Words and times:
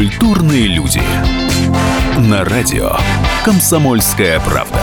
Культурные 0.00 0.66
люди. 0.66 1.02
На 2.16 2.42
радио 2.42 2.92
«Комсомольская 3.44 4.40
правда». 4.40 4.80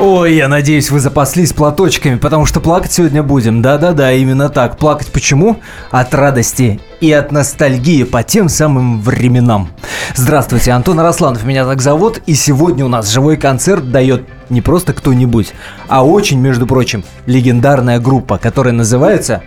Ой, 0.00 0.34
я 0.34 0.48
надеюсь, 0.48 0.90
вы 0.90 0.98
запаслись 0.98 1.52
платочками, 1.52 2.16
потому 2.16 2.44
что 2.44 2.58
плакать 2.58 2.90
сегодня 2.90 3.22
будем. 3.22 3.62
Да-да-да, 3.62 4.10
именно 4.10 4.48
так. 4.48 4.78
Плакать 4.78 5.12
почему? 5.12 5.60
От 5.92 6.12
радости 6.12 6.80
и 7.00 7.12
от 7.12 7.30
ностальгии 7.30 8.02
по 8.02 8.24
тем 8.24 8.48
самым 8.48 9.00
временам. 9.00 9.68
Здравствуйте, 10.16 10.72
Антон 10.72 10.98
Арасланов 10.98 11.44
меня 11.44 11.64
так 11.64 11.80
зовут, 11.80 12.20
и 12.26 12.34
сегодня 12.34 12.84
у 12.84 12.88
нас 12.88 13.08
живой 13.12 13.36
концерт 13.36 13.92
дает 13.92 14.26
не 14.50 14.60
просто 14.60 14.92
кто-нибудь, 14.92 15.52
а 15.86 16.04
очень, 16.04 16.40
между 16.40 16.66
прочим, 16.66 17.04
легендарная 17.26 18.00
группа, 18.00 18.38
которая 18.38 18.74
называется 18.74 19.44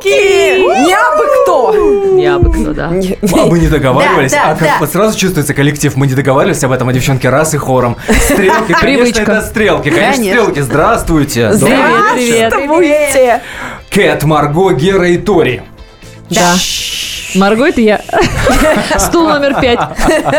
Стрелки! 0.00 0.86
Не 0.86 0.94
абы 0.94 1.24
кто! 1.42 1.74
Не 2.12 2.26
абы 2.26 2.52
кто, 2.52 2.72
да. 2.72 2.86
А 2.88 3.46
мы 3.46 3.58
не 3.58 3.68
договаривались, 3.68 4.32
Да, 4.32 4.44
да, 4.46 4.50
а 4.50 4.54
как 4.54 4.68
да. 4.68 4.76
вот 4.80 4.90
сразу 4.90 5.18
чувствуется 5.18 5.54
коллектив, 5.54 5.94
мы 5.96 6.06
не 6.06 6.14
договаривались 6.14 6.62
об 6.64 6.72
этом, 6.72 6.88
а 6.88 6.92
девчонки 6.92 7.26
раз 7.26 7.54
и 7.54 7.58
хором. 7.58 7.96
Стрелки, 8.24 8.72
конечно, 8.72 8.80
Привычка. 8.80 9.22
это 9.22 9.42
стрелки, 9.42 9.90
конечно, 9.90 10.12
Конечно. 10.16 10.40
стрелки, 10.42 10.60
здравствуйте. 10.60 11.50
Добрый 11.52 11.68
Привет, 11.68 12.16
вечер. 12.16 12.50
привет. 12.50 13.10
Здравствуйте! 13.10 13.42
Кэт, 13.90 14.24
Марго, 14.24 14.72
Гера 14.72 15.08
и 15.08 15.16
Тори. 15.18 15.62
Да. 16.30 16.54
Марго, 17.34 17.66
это 17.68 17.80
я. 17.80 18.00
Стул 18.98 19.28
номер 19.28 19.60
пять. 19.60 19.78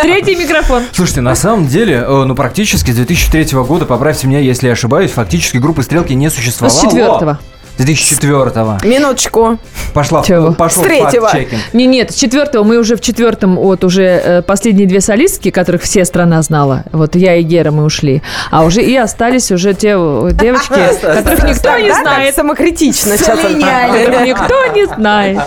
Третий 0.02 0.35
микрофон. 0.35 0.84
Слушайте, 0.91 1.21
на 1.21 1.35
самом 1.35 1.68
деле, 1.68 2.04
э, 2.05 2.23
ну 2.26 2.34
практически 2.35 2.90
с 2.91 2.96
2003 2.96 3.46
года, 3.60 3.85
поправьте 3.85 4.26
меня, 4.27 4.40
если 4.40 4.68
я 4.68 4.73
ошибаюсь, 4.73 5.12
фактически 5.12 5.57
группы 5.57 5.84
«Стрелки» 5.84 6.13
не 6.13 6.30
существовало. 6.32 6.76
С 6.76 6.82
четвертого. 6.82 7.40
С 7.80 7.85
2004 7.85 8.77
Минуточку. 8.84 9.58
Пошла, 9.94 10.22
Чего? 10.22 10.52
пошел 10.52 10.84
С 10.84 10.85
третьего. 10.85 11.32
Не, 11.72 11.85
нет, 11.85 12.12
с 12.12 12.16
четвертого 12.16 12.66
мы 12.66 12.77
уже 12.77 12.98
в 12.98 13.02
четвертом, 13.02 13.55
вот 13.55 13.85
уже 13.85 14.04
э, 14.04 14.41
последние 14.41 14.85
две 14.85 14.99
солистки, 14.99 15.49
которых 15.49 15.84
все 15.84 16.04
страна 16.04 16.41
знала. 16.41 16.84
Вот 16.91 17.16
я 17.16 17.35
и 17.35 17.41
Гера 17.41 17.72
мы 17.72 17.85
ушли. 17.85 18.22
А 18.52 18.66
уже 18.66 18.82
и 18.84 18.98
остались 18.98 19.50
уже 19.54 19.74
те 19.74 19.96
э, 19.96 20.32
девочки, 20.34 20.74
которых 21.02 21.44
никто 21.44 21.77
не 21.77 21.94
знает. 21.94 22.35
самокритично 22.35 23.18
сейчас. 23.18 23.40
Которых 23.40 24.26
никто 24.26 24.66
не 24.76 24.85
знает. 24.85 25.40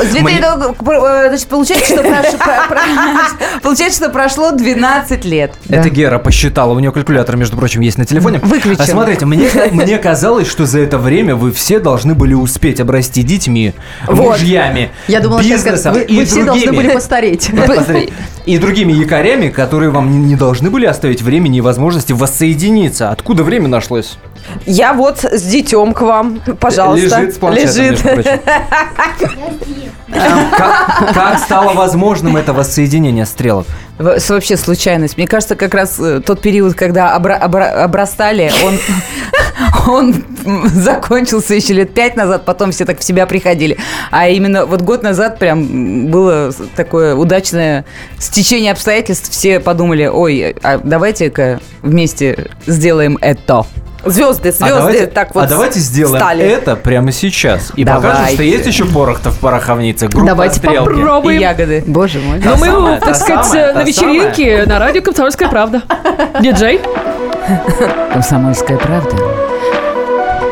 Значит, 0.00 1.46
получается, 1.48 1.92
что 1.92 2.02
получается, 3.62 4.04
что 4.04 4.08
прошло 4.10 4.52
12 4.52 5.26
лет. 5.26 5.52
Это 5.68 5.90
Гера 5.90 6.18
посчитала, 6.18 6.72
у 6.72 6.78
нее 6.78 6.90
калькулятор, 6.90 7.36
между 7.36 7.58
прочим, 7.58 7.82
есть 7.82 7.98
на 7.98 8.06
телефоне. 8.06 8.40
Выключен. 8.42 8.80
А 8.80 8.86
смотрите, 8.86 9.26
мне 9.26 9.98
казалось, 9.98 10.48
что 10.48 10.64
за 10.64 10.78
это 10.80 10.96
время 10.96 11.36
вы 11.36 11.52
все 11.52 11.65
должны 11.80 12.14
были 12.14 12.34
успеть 12.34 12.80
обрасти 12.80 13.22
детьми, 13.22 13.74
Вот. 14.06 14.38
мужьями, 14.38 14.90
Я 15.08 15.20
думала, 15.20 15.42
сейчас 15.42 15.62
бизнесом 15.64 15.94
вы, 15.94 16.02
и 16.02 16.16
вы 16.18 16.24
все 16.24 16.44
должны 16.44 16.64
другими. 16.64 16.76
были 16.84 16.94
постареть. 16.94 17.50
И 18.46 18.58
другими 18.58 18.92
якорями, 18.92 19.48
которые 19.48 19.90
вам 19.90 20.10
не- 20.10 20.26
не 20.28 20.36
должны 20.36 20.70
были 20.70 20.86
оставить 20.86 21.20
времени 21.22 21.58
и 21.58 21.60
возможности 21.60 22.12
воссоединиться. 22.12 23.10
Откуда 23.10 23.42
время 23.44 23.68
нашлось? 23.68 24.18
Я 24.64 24.92
вот 24.94 25.24
с 25.24 25.42
детем 25.42 25.92
к 25.92 26.02
вам. 26.02 26.40
Пожалуйста. 26.60 27.18
Лежит 27.20 27.34
с 27.34 27.38
планшетом, 27.38 27.74
Лежит. 27.76 28.00
прочим. 28.02 28.40
Как, 30.56 31.12
как 31.14 31.38
стало 31.40 31.74
возможным 31.74 32.36
это 32.36 32.52
воссоединение 32.52 33.26
стрелок? 33.26 33.66
Вообще 33.98 34.56
случайность. 34.56 35.16
Мне 35.16 35.26
кажется, 35.26 35.56
как 35.56 35.74
раз 35.74 35.98
э, 35.98 36.20
тот 36.24 36.40
период, 36.40 36.74
когда 36.74 37.16
обра- 37.18 37.40
обра- 37.42 37.82
обрастали, 37.82 38.50
он, 38.64 38.74
он 39.88 40.14
закончился 40.74 41.54
еще 41.54 41.74
лет 41.74 41.94
пять 41.94 42.16
назад, 42.16 42.44
потом 42.44 42.72
все 42.72 42.84
так 42.84 43.00
в 43.00 43.04
себя 43.04 43.26
приходили. 43.26 43.76
А 44.10 44.28
именно 44.28 44.66
вот 44.66 44.82
год 44.82 45.02
назад 45.02 45.38
прям 45.38 46.06
было 46.08 46.52
такое 46.74 47.14
удачное 47.14 47.84
стечение 48.18 48.72
обстоятельств. 48.72 49.30
Все 49.30 49.60
подумали, 49.60 50.06
ой, 50.06 50.56
а 50.62 50.78
давайте-ка 50.78 51.60
вместе 51.82 52.50
сделаем 52.66 53.18
это. 53.20 53.66
Звезды, 54.04 54.52
звезды. 54.52 54.64
а 54.72 54.78
давайте, 54.78 55.06
так 55.06 55.34
вот 55.34 55.44
а 55.44 55.48
давайте 55.48 55.80
сделаем 55.80 56.20
стали. 56.20 56.44
это 56.44 56.76
прямо 56.76 57.10
сейчас. 57.10 57.72
И 57.74 57.84
покажем, 57.84 58.10
что 58.10 58.36
Давайте. 58.36 58.48
есть 58.48 58.66
еще 58.66 58.84
порох-то 58.84 59.30
в 59.30 59.38
пороховнице. 59.40 60.06
Группа 60.06 60.26
Давайте 60.26 60.58
«Стрелки». 60.58 60.90
И 60.90 60.94
попробуем. 60.94 61.40
ягоды. 61.40 61.82
Боже 61.86 62.20
мой. 62.20 62.38
Но 62.38 62.56
мы, 62.56 62.66
самая, 62.66 63.00
так 63.00 63.08
та 63.08 63.14
сказать, 63.14 63.46
самая, 63.46 63.74
на 63.74 63.82
вечеринке 63.82 64.64
на 64.64 64.78
радио 64.78 65.02
«Комсомольская 65.02 65.48
правда». 65.48 65.82
Диджей. 66.40 66.80
Комсомольская 68.12 68.78
правда. 68.78 69.45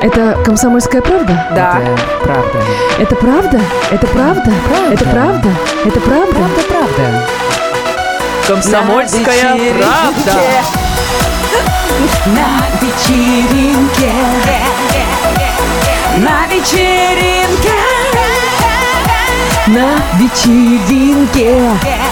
Это 0.04 0.38
«Комсомольская 0.44 1.00
правда»? 1.00 1.46
Да. 1.56 1.80
правда. 2.22 2.62
Это 2.98 3.16
правда? 3.16 3.58
Это 3.90 4.06
правда? 4.06 4.52
Это 4.90 5.04
правда? 5.06 5.50
Это 5.86 5.98
правда? 5.98 6.40
правда. 6.68 7.28
Комсомольская 8.46 9.56
правда. 9.78 10.42
На 12.26 12.66
вечеринке, 12.82 14.12
на 16.18 16.46
вечеринке, 16.48 17.72
на 19.68 19.88
вечеринке. 20.18 22.04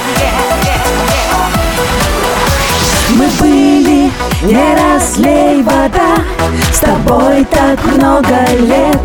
Мы 3.11 3.27
были 3.39 4.11
не 4.43 4.77
разлей 4.77 5.63
вода, 5.63 6.17
с 6.73 6.79
тобой 6.79 7.45
так 7.51 7.85
много 7.85 8.47
лет. 8.61 8.99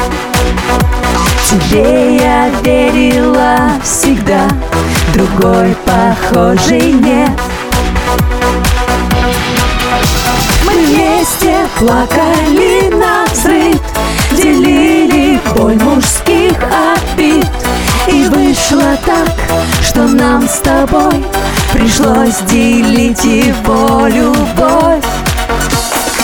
Тебе 1.50 2.18
я 2.18 2.50
верила 2.63 3.72
всегда, 3.84 4.47
другой 5.13 5.75
похожий 5.85 6.94
нет. 6.94 7.31
Мы 10.66 10.74
вместе 10.74 11.56
плакали 11.79 12.90
на 12.94 13.25
взрыв 13.31 13.79
Делили 14.31 15.40
боль 15.56 15.78
мужских 15.81 16.58
обид 16.94 17.47
И 18.08 18.25
вышло 18.25 18.97
так, 19.06 19.29
что 19.81 20.03
нам 20.03 20.47
с 20.47 20.59
тобой 20.59 21.25
Пришлось 21.77 22.39
делить 22.49 23.23
его 23.23 24.07
любовь. 24.07 25.05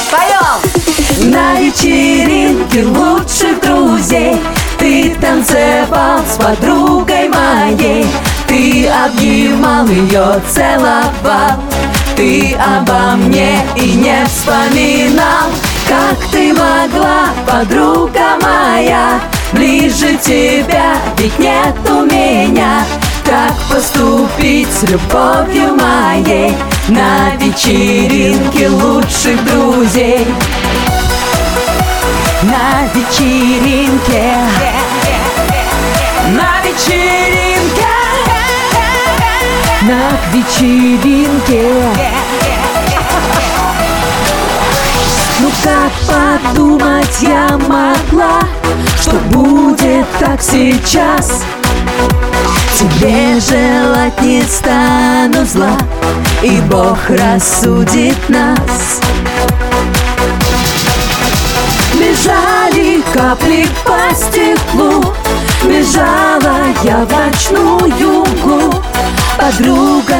Поем! 0.10 1.32
На 1.32 1.60
вечеринке 1.60 2.84
лучших 2.84 3.62
друзей. 3.62 4.36
Ты 4.80 5.16
танцевал 5.22 6.22
с 6.28 6.38
подругой 6.38 7.30
моей. 7.30 8.04
Ты 8.48 8.88
обнимал 8.88 9.86
ее, 9.86 10.42
целовал. 10.50 11.62
Ты 12.16 12.56
обо 12.56 13.16
мне 13.16 13.60
и 13.76 13.94
не 13.94 14.26
вспоминал. 14.26 15.52
Как 15.88 16.32
ты 16.32 16.52
могла, 16.52 17.28
подруга 17.46 18.40
моя? 18.42 19.20
Ближе 19.52 20.18
тебя, 20.18 20.96
ведь 21.20 21.38
нет 21.38 21.76
у 21.88 22.06
меня 22.06 22.84
Так 23.26 23.54
поступить 23.72 24.68
с 24.72 24.84
любовью 24.84 25.76
моей 25.76 26.54
На 26.90 27.36
вечеринке 27.40 28.70
лучших 28.70 29.44
друзей 29.46 30.28
на 32.44 32.84
вечеринке, 32.94 34.36
на 36.32 36.62
вечеринке, 36.62 37.88
на 39.84 40.12
вечеринке. 40.34 41.72
Ну 45.40 45.50
как 45.64 45.92
подумать 46.08 47.22
я 47.22 47.58
могла, 47.58 48.42
что 49.00 49.16
будет 49.32 50.06
так 50.20 50.42
сейчас? 50.42 51.44
Тебе 52.78 53.40
желать 53.40 54.22
не 54.22 54.42
стану 54.42 55.46
зла, 55.46 55.78
и 56.42 56.60
Бог 56.70 56.98
рассудит 57.10 58.18
нас. 58.30 59.00
Бежали 61.94 63.02
капли 63.14 63.68
по 63.86 64.16
стеклу 64.16 65.14
Бежала 65.64 66.58
я 66.84 67.06
в 67.06 67.12
ночную 67.12 68.26
мглу 68.26 68.74
Подруга 69.38 70.18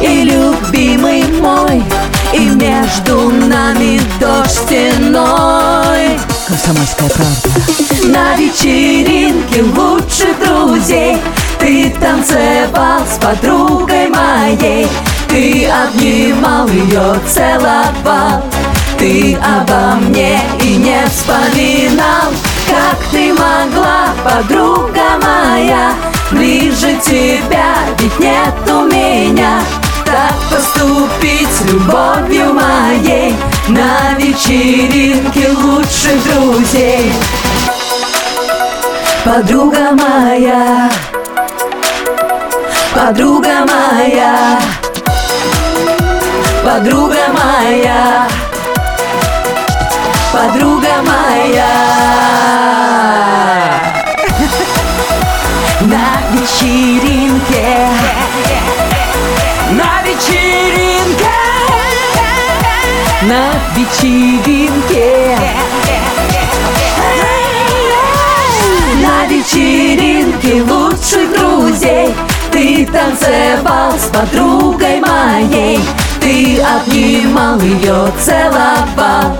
и 0.00 0.22
любимый 0.22 1.24
мой 1.40 1.84
И 2.32 2.48
между 2.48 3.30
нами 3.30 4.00
дождь 4.18 4.50
стеной 4.50 6.18
Комсомольская 6.50 7.08
правда 7.10 8.08
На 8.08 8.34
вечеринке 8.34 9.62
лучших 9.62 10.36
друзей. 10.44 11.16
Ты 11.60 11.94
танцевал 12.00 13.06
с 13.06 13.18
подругой 13.22 14.08
моей. 14.08 14.88
Ты 15.28 15.68
обнимал 15.68 16.66
ее, 16.66 17.20
целовал. 17.32 18.42
Ты 18.98 19.36
обо 19.36 19.94
мне 20.00 20.40
и 20.60 20.74
не 20.74 21.06
вспоминал. 21.06 22.32
Как 22.66 22.98
ты 23.12 23.32
могла, 23.32 24.08
подруга 24.24 25.20
моя? 25.22 25.92
Ближе 26.32 26.98
тебя, 27.00 27.76
ведь 27.96 28.18
нет 28.18 28.54
у 28.66 28.86
меня. 28.86 29.60
Так 30.04 30.34
поступить 30.50 31.48
с 31.48 31.70
любовью 31.70 32.52
моей 32.54 33.36
На 33.70 34.14
вечеринке 34.18 35.48
лучших 35.52 36.24
друзей. 36.24 37.12
Подруга 39.24 39.92
моя 39.92 40.90
Подруга 42.92 43.64
моя 43.70 44.58
Подруга 46.64 47.28
моя 47.32 48.28
Подруга 50.32 51.02
моя. 51.06 51.68
На 55.82 56.22
вечеринке 56.32 57.88
На 59.70 60.02
вечеринке 60.02 60.89
На 63.30 63.52
вечеринке. 63.76 65.38
На 69.00 69.24
вечеринке 69.26 70.64
лучших 70.64 71.38
друзей. 71.38 72.12
Ты 72.50 72.84
танцевал 72.86 73.92
с 73.96 74.06
подругой 74.06 75.00
моей. 75.00 75.78
Ты 76.20 76.60
обнимал 76.60 77.60
ее, 77.60 78.10
целовал. 78.20 79.38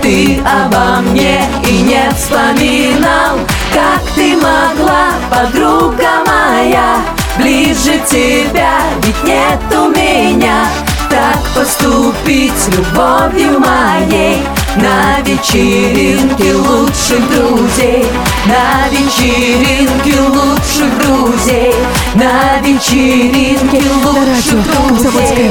Ты 0.00 0.40
обо 0.44 1.00
мне 1.00 1.42
и 1.68 1.82
не 1.82 2.08
вспоминал. 2.12 3.38
Как 3.74 4.02
ты 4.14 4.36
могла, 4.36 5.14
подруга 5.28 6.22
моя? 6.24 7.00
Ближе 7.36 7.98
тебя, 8.08 8.78
ведь 9.02 9.24
нет 9.24 9.58
у 9.74 9.88
меня 9.88 10.68
Так 11.12 11.36
поступить 11.54 12.54
с 12.56 12.68
любовью 12.68 13.60
моей. 13.60 14.38
На 14.76 15.20
вечеринке 15.20 16.54
лучших 16.54 17.20
друзей 17.28 18.06
На 18.46 18.88
вечеринке 18.88 20.18
лучших 20.18 20.98
друзей 20.98 21.74
На 22.14 22.58
вечеринке 22.66 23.82
лучших 24.02 24.64
друзей. 24.88 25.50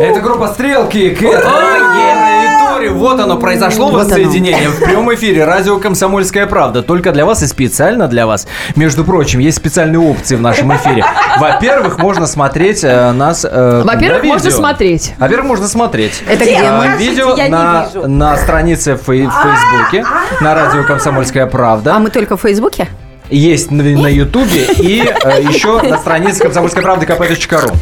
Это 0.00 0.20
группа 0.20 0.48
«Стрелки», 0.48 1.10
Кэт, 1.10 1.44
Тори. 2.78 2.88
Вот 2.90 3.18
оно 3.20 3.36
произошло 3.38 3.88
воссоединение 3.90 4.68
в 4.68 4.78
прямом 4.78 5.12
эфире. 5.14 5.44
Радио 5.44 5.78
«Комсомольская 5.78 6.46
правда». 6.46 6.82
Только 6.82 7.10
для 7.12 7.24
вас 7.24 7.42
и 7.42 7.46
специально 7.46 8.06
для 8.06 8.26
вас. 8.26 8.46
Между 8.76 9.04
прочим, 9.04 9.40
есть 9.40 9.56
специальные 9.56 9.98
опции 10.00 10.36
в 10.36 10.40
нашем 10.40 10.74
эфире. 10.76 11.04
Во-первых, 11.38 11.98
можно 11.98 12.26
смотреть 12.26 12.84
э, 12.84 13.10
нас 13.12 13.44
э, 13.44 13.82
Во-первых, 13.84 14.22
на 14.22 14.28
можно 14.28 14.44
видео. 14.46 14.56
смотреть. 14.58 15.14
Во-первых, 15.18 15.46
можно 15.48 15.66
смотреть. 15.68 16.22
Это 16.28 16.44
где? 16.44 16.56
А, 16.58 16.78
Покажите, 16.82 17.10
Видео 17.10 17.36
я 17.36 17.44
не 17.46 17.50
на, 17.50 17.88
вижу. 17.92 18.08
на 18.08 18.36
странице 18.36 18.94
в 18.94 19.08
фей- 19.08 19.26
в 19.28 19.32
Фейсбуке, 19.32 20.04
на 20.40 20.54
радио 20.54 20.84
«Комсомольская 20.84 21.46
правда». 21.46 21.96
А 21.96 21.98
мы 21.98 22.10
только 22.10 22.36
в 22.36 22.40
Фейсбуке? 22.42 22.86
Есть 23.30 23.70
на, 23.70 23.82
на 23.82 24.06
Ютубе 24.06 24.64
и 24.78 25.02
э, 25.02 25.42
еще 25.42 25.82
на 25.82 25.98
странице 25.98 26.42
комсомольской 26.42 26.82
правды 26.82 27.06
kp.ru. 27.06 27.76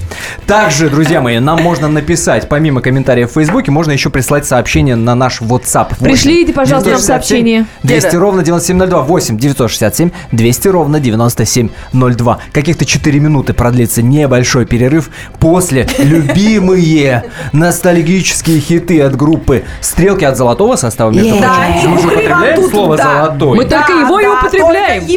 Также, 0.46 0.88
друзья 0.88 1.20
мои, 1.20 1.38
нам 1.38 1.62
можно 1.62 1.88
написать, 1.88 2.48
помимо 2.48 2.81
комментариев 2.81 3.31
в 3.31 3.34
Фейсбуке, 3.34 3.70
можно 3.70 3.93
еще 3.93 4.10
прислать 4.10 4.46
сообщение 4.46 4.96
на 4.96 5.14
наш 5.14 5.40
WhatsApp. 5.40 5.94
8 5.98 6.04
Пришлите, 6.04 6.52
пожалуйста, 6.52 6.90
нам 6.90 6.98
967 6.98 7.06
сообщение. 7.06 7.66
200 7.82 8.16
ровно 8.16 8.43
9702. 8.43 9.02
8 9.02 9.38
967 9.38 10.10
200 10.32 10.69
ровно 10.69 11.00
9702. 11.00 12.38
Каких-то 12.52 12.84
4 12.84 13.20
минуты 13.20 13.52
продлится 13.52 14.02
небольшой 14.02 14.66
перерыв. 14.66 15.10
После 15.38 15.87
любимые 15.99 17.25
ностальгические 17.52 18.60
хиты 18.60 19.00
от 19.02 19.16
группы 19.16 19.64
«Стрелки 19.81 20.25
от 20.25 20.37
золотого 20.37 20.76
состава». 20.76 21.10
Между 21.10 21.40
Да, 21.40 21.54
прочим. 21.54 21.90
Мы 21.90 22.00
же 22.00 22.06
употребляем 22.08 22.70
слово. 22.70 22.96
«золотой». 22.96 23.56
Мы 23.58 23.64
только 23.64 23.92
его 23.92 24.20
и 24.20 24.26
употребляем. 24.26 25.00
только 25.00 25.12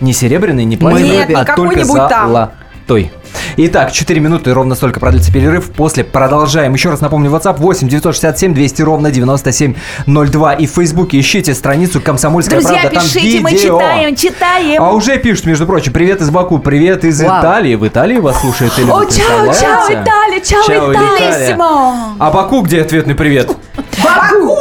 Не 0.00 0.12
серебряный, 0.12 0.64
не 0.64 0.76
платиновый, 0.76 1.16
Нет, 1.18 1.30
а 1.30 1.44
только 1.44 1.52
какой-нибудь 1.74 2.08
там. 2.08 2.28
золотой. 2.28 3.12
Итак, 3.58 3.92
4 3.92 4.18
минуты, 4.20 4.54
ровно 4.54 4.74
столько 4.74 4.98
продлится 5.00 5.30
перерыв. 5.30 5.70
После 5.72 6.04
продолжаем. 6.04 6.72
Еще 6.72 6.88
раз 6.88 7.00
напомню, 7.02 7.30
WhatsApp 7.30 7.56
8 7.58 7.86
967 7.88 8.54
200 8.54 8.82
ровно 8.82 9.10
9702. 9.10 10.54
И 10.54 10.66
в 10.66 10.70
Фейсбуке 10.70 11.20
ищите 11.20 11.52
страницу 11.54 12.00
«Комсомольская 12.00 12.60
Друзья, 12.60 12.80
правда». 12.82 13.00
Там 13.00 13.04
пишите, 13.04 13.40
мы 13.40 13.50
видео. 13.50 13.78
читаем, 13.78 14.16
читаем. 14.16 14.82
А 14.82 14.92
уже 14.92 15.18
пишут, 15.18 15.44
между 15.46 15.66
прочим, 15.66 15.92
привет 15.92 16.22
из 16.22 16.30
Баку, 16.30 16.58
привет 16.60 17.04
из 17.04 17.20
Вау. 17.20 17.40
Италии. 17.40 17.74
В 17.74 17.86
Италии 17.86 18.18
вас 18.18 18.40
слушает 18.40 18.72
Элена, 18.78 18.94
О, 19.00 19.04
чао, 19.04 19.52
чао? 19.52 19.86
Италия, 19.92 20.40
чао, 20.40 20.62
Чао, 20.62 20.92
Италия. 20.92 21.30
Италия. 21.30 21.56
А 22.18 22.30
Баку 22.30 22.62
где 22.62 22.80
ответный 22.80 23.14
привет? 23.14 23.54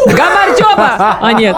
Гамардёба! 0.07 1.18
А 1.21 1.33
нет. 1.33 1.56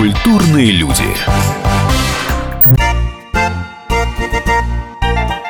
Культурные 0.00 0.70
люди. 0.70 1.04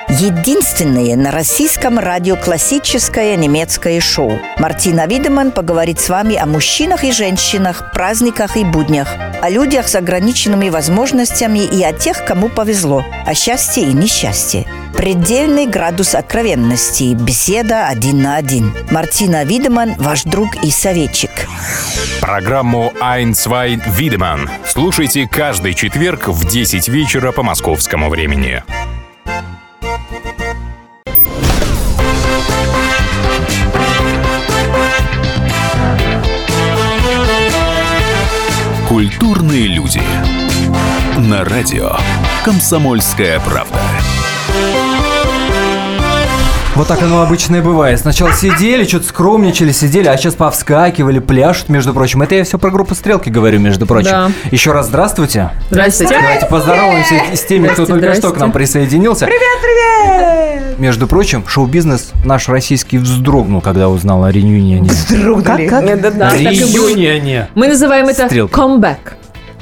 Единственное 0.08 1.14
на 1.14 1.30
российском 1.30 2.00
радио 2.00 2.34
классическое 2.34 3.36
немецкое 3.36 4.00
шоу. 4.00 4.40
Мартина 4.58 5.06
Видеман 5.06 5.52
поговорит 5.52 6.00
с 6.00 6.08
вами 6.08 6.34
о 6.34 6.46
мужчинах 6.46 7.04
и 7.04 7.12
женщинах, 7.12 7.92
праздниках 7.92 8.56
и 8.56 8.64
буднях, 8.64 9.14
о 9.40 9.48
людях 9.50 9.86
с 9.86 9.94
ограниченными 9.94 10.68
возможностями 10.68 11.60
и 11.60 11.84
о 11.84 11.92
тех, 11.92 12.24
кому 12.24 12.48
повезло, 12.48 13.04
о 13.24 13.34
счастье 13.34 13.84
и 13.84 13.92
несчастье. 13.92 14.66
Предельный 15.00 15.66
градус 15.66 16.14
откровенности, 16.14 17.14
беседа 17.14 17.88
один 17.88 18.20
на 18.20 18.36
один. 18.36 18.74
Мартина 18.90 19.44
Видеман– 19.46 19.94
ваш 19.98 20.24
друг 20.24 20.62
и 20.62 20.70
советчик. 20.70 21.30
Программу 22.20 22.92
«Ein, 23.00 23.30
zwei, 23.30 23.80
Wiedemann» 23.98 24.50
слушайте 24.66 25.26
каждый 25.26 25.72
четверг 25.72 26.28
в 26.28 26.46
10 26.46 26.88
вечера 26.88 27.32
по 27.32 27.42
московскому 27.42 28.10
времени. 28.10 28.62
Культурные 38.86 39.66
люди. 39.66 40.02
На 41.16 41.42
радио 41.42 41.96
«Комсомольская 42.44 43.40
правда». 43.40 43.79
Вот 46.80 46.88
так 46.88 47.02
оно 47.02 47.20
обычно 47.20 47.56
и 47.56 47.60
бывает. 47.60 48.00
Сначала 48.00 48.32
сидели, 48.32 48.84
что-то 48.84 49.08
скромничали, 49.08 49.70
сидели, 49.70 50.08
а 50.08 50.16
сейчас 50.16 50.34
повскакивали, 50.34 51.18
пляшут, 51.18 51.68
между 51.68 51.92
прочим. 51.92 52.22
Это 52.22 52.36
я 52.36 52.44
все 52.44 52.58
про 52.58 52.70
группу 52.70 52.94
«Стрелки» 52.94 53.28
говорю, 53.28 53.60
между 53.60 53.84
прочим. 53.84 54.10
Да. 54.10 54.30
Еще 54.50 54.72
раз 54.72 54.86
здравствуйте. 54.86 55.50
Здравствуйте. 55.70 56.14
Давайте 56.18 56.46
поздороваемся 56.46 57.16
с 57.34 57.42
теми, 57.44 57.68
кто 57.68 57.84
Здрасте, 57.84 57.92
только 58.06 58.14
что 58.14 58.32
к 58.32 58.38
нам 58.38 58.50
присоединился. 58.50 59.26
Привет, 59.26 59.42
привет! 59.60 60.78
Между 60.78 61.06
прочим, 61.06 61.46
шоу-бизнес 61.46 62.12
наш 62.24 62.48
российский 62.48 62.96
вздрогнул, 62.96 63.60
когда 63.60 63.90
узнал 63.90 64.24
о 64.24 64.32
реюнионе. 64.32 64.88
Как, 65.44 65.68
как? 65.68 65.84
Да-да-да. 65.84 66.34
Реюнионе. 66.34 67.48
Мы 67.54 67.68
называем 67.68 68.08
это 68.08 68.24
Стрелка. 68.24 68.58
comeback. 68.58 68.96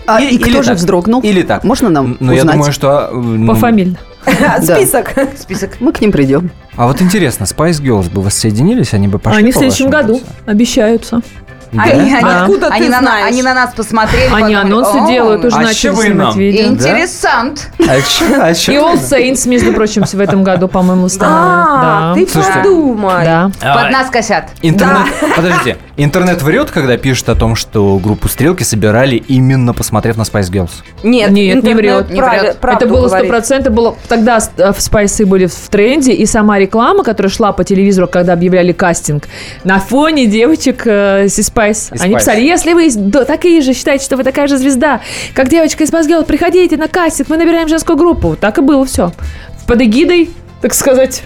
А, 0.06 0.20
Или- 0.20 0.36
и 0.36 0.38
кто 0.38 0.50
или 0.50 0.56
же 0.60 0.68
так. 0.68 0.76
вздрогнул? 0.76 1.20
Или 1.22 1.42
так. 1.42 1.64
Можно 1.64 1.88
нам 1.90 2.16
Ну, 2.20 2.30
я 2.32 2.38
узнать? 2.42 2.54
думаю, 2.54 2.72
что... 2.72 3.10
ну, 3.12 3.48
Пофамильно. 3.48 3.98
Список. 4.62 5.14
Список. 5.36 5.80
Мы 5.80 5.92
к 5.92 6.00
ним 6.00 6.12
придем. 6.12 6.50
А 6.76 6.86
вот 6.86 7.00
интересно, 7.02 7.44
Spice 7.44 7.82
Girls 7.82 8.10
бы 8.10 8.22
воссоединились, 8.22 8.94
они 8.94 9.08
бы 9.08 9.18
пошли 9.18 9.40
Они 9.40 9.52
в 9.52 9.56
следующем 9.56 9.90
году 9.90 10.20
обещаются. 10.46 11.22
Да? 11.72 11.82
Они, 11.82 12.10
Да. 12.20 12.42
Откуда 12.44 12.70
ты 12.70 12.88
на, 12.88 13.00
знаешь? 13.00 13.26
они 13.28 13.42
на 13.42 13.54
нас 13.54 13.74
посмотрели. 13.74 14.24
Они 14.26 14.54
подумали, 14.54 14.54
анонсы 14.54 14.98
«О, 14.98 15.06
делают, 15.08 15.44
уже 15.44 15.56
а 15.56 15.60
начали 15.60 15.94
снимать 15.94 16.36
видео. 16.36 16.66
Интересант. 16.66 17.68
А 17.80 17.92
а 17.92 18.50
И 18.50 18.54
All? 18.54 18.94
Saints, 18.94 19.48
между 19.48 19.72
прочим, 19.72 20.04
в 20.04 20.20
этом 20.20 20.42
году, 20.44 20.68
по-моему, 20.68 21.04
А, 21.04 21.06
устанавливают. 21.06 22.32
ты 22.32 22.40
подумай. 22.40 23.24
Да. 23.24 23.50
А, 23.62 23.82
Под 23.82 23.92
нас 23.92 24.10
косят. 24.10 24.44
Интернет, 24.62 25.06
подождите, 25.36 25.76
интернет 25.96 26.42
врет, 26.42 26.70
когда 26.70 26.96
пишет 26.96 27.28
о 27.28 27.34
том, 27.34 27.54
что 27.54 27.98
группу 27.98 28.28
Стрелки 28.28 28.62
собирали 28.62 29.16
именно 29.16 29.74
посмотрев 29.74 30.16
на 30.16 30.22
Spice 30.22 30.50
Girls. 30.50 30.70
Нет, 31.02 31.30
Нет, 31.30 31.62
не 31.62 31.74
врет. 31.74 32.10
Не 32.10 32.20
правда- 32.20 32.40
врет. 32.40 32.56
это 32.62 32.86
было 32.86 33.08
сто 33.08 33.16
говорит. 33.16 33.30
процентов 33.30 33.72
было 33.74 33.94
тогда 34.08 34.38
э, 34.56 34.72
в 34.72 34.80
спайсы 34.80 35.26
были 35.26 35.46
в 35.46 35.68
тренде 35.70 36.12
и 36.12 36.26
сама 36.26 36.58
реклама, 36.58 37.04
которая 37.04 37.30
шла 37.30 37.52
по 37.52 37.64
телевизору, 37.64 38.08
когда 38.08 38.32
объявляли 38.32 38.72
кастинг 38.72 39.24
на 39.64 39.78
фоне 39.78 40.26
девочек 40.26 40.82
э, 40.86 41.26
из 41.26 41.38
Spice. 41.58 41.94
Из 41.94 42.02
Они 42.02 42.14
Spice. 42.14 42.18
писали: 42.18 42.40
если 42.40 42.72
вы 42.72 42.88
да, 42.94 43.24
такие 43.24 43.60
же 43.60 43.72
считаете, 43.72 44.04
что 44.04 44.16
вы 44.16 44.24
такая 44.24 44.46
же 44.46 44.56
звезда, 44.58 45.00
как 45.34 45.48
девочка 45.48 45.84
из 45.84 45.90
Spice 45.90 46.24
приходите 46.24 46.76
на 46.76 46.88
кастинг, 46.88 47.28
мы 47.28 47.36
набираем 47.36 47.68
женскую 47.68 47.96
группу. 47.96 48.36
Так 48.40 48.58
и 48.58 48.60
было 48.60 48.84
все. 48.86 49.12
Под 49.66 49.80
эгидой, 49.82 50.30
так 50.62 50.74
сказать. 50.74 51.22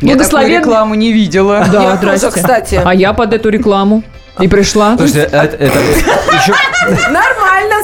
Я 0.00 0.16
такую 0.16 0.42
Благословен- 0.42 0.58
рекламу 0.60 0.94
не 0.94 1.12
видела. 1.12 1.66
Да, 1.70 1.82
Я 1.82 1.96
тоже, 1.96 2.16
здрасте. 2.18 2.40
кстати. 2.40 2.80
А 2.84 2.94
я 2.94 3.12
под 3.12 3.32
эту 3.32 3.48
рекламу 3.48 4.02
и 4.40 4.48
пришла. 4.48 4.96
Слушайте, 4.96 5.20
это, 5.30 5.56
это 5.56 5.78
еще... 5.78 6.52
Нормально. 7.10 7.74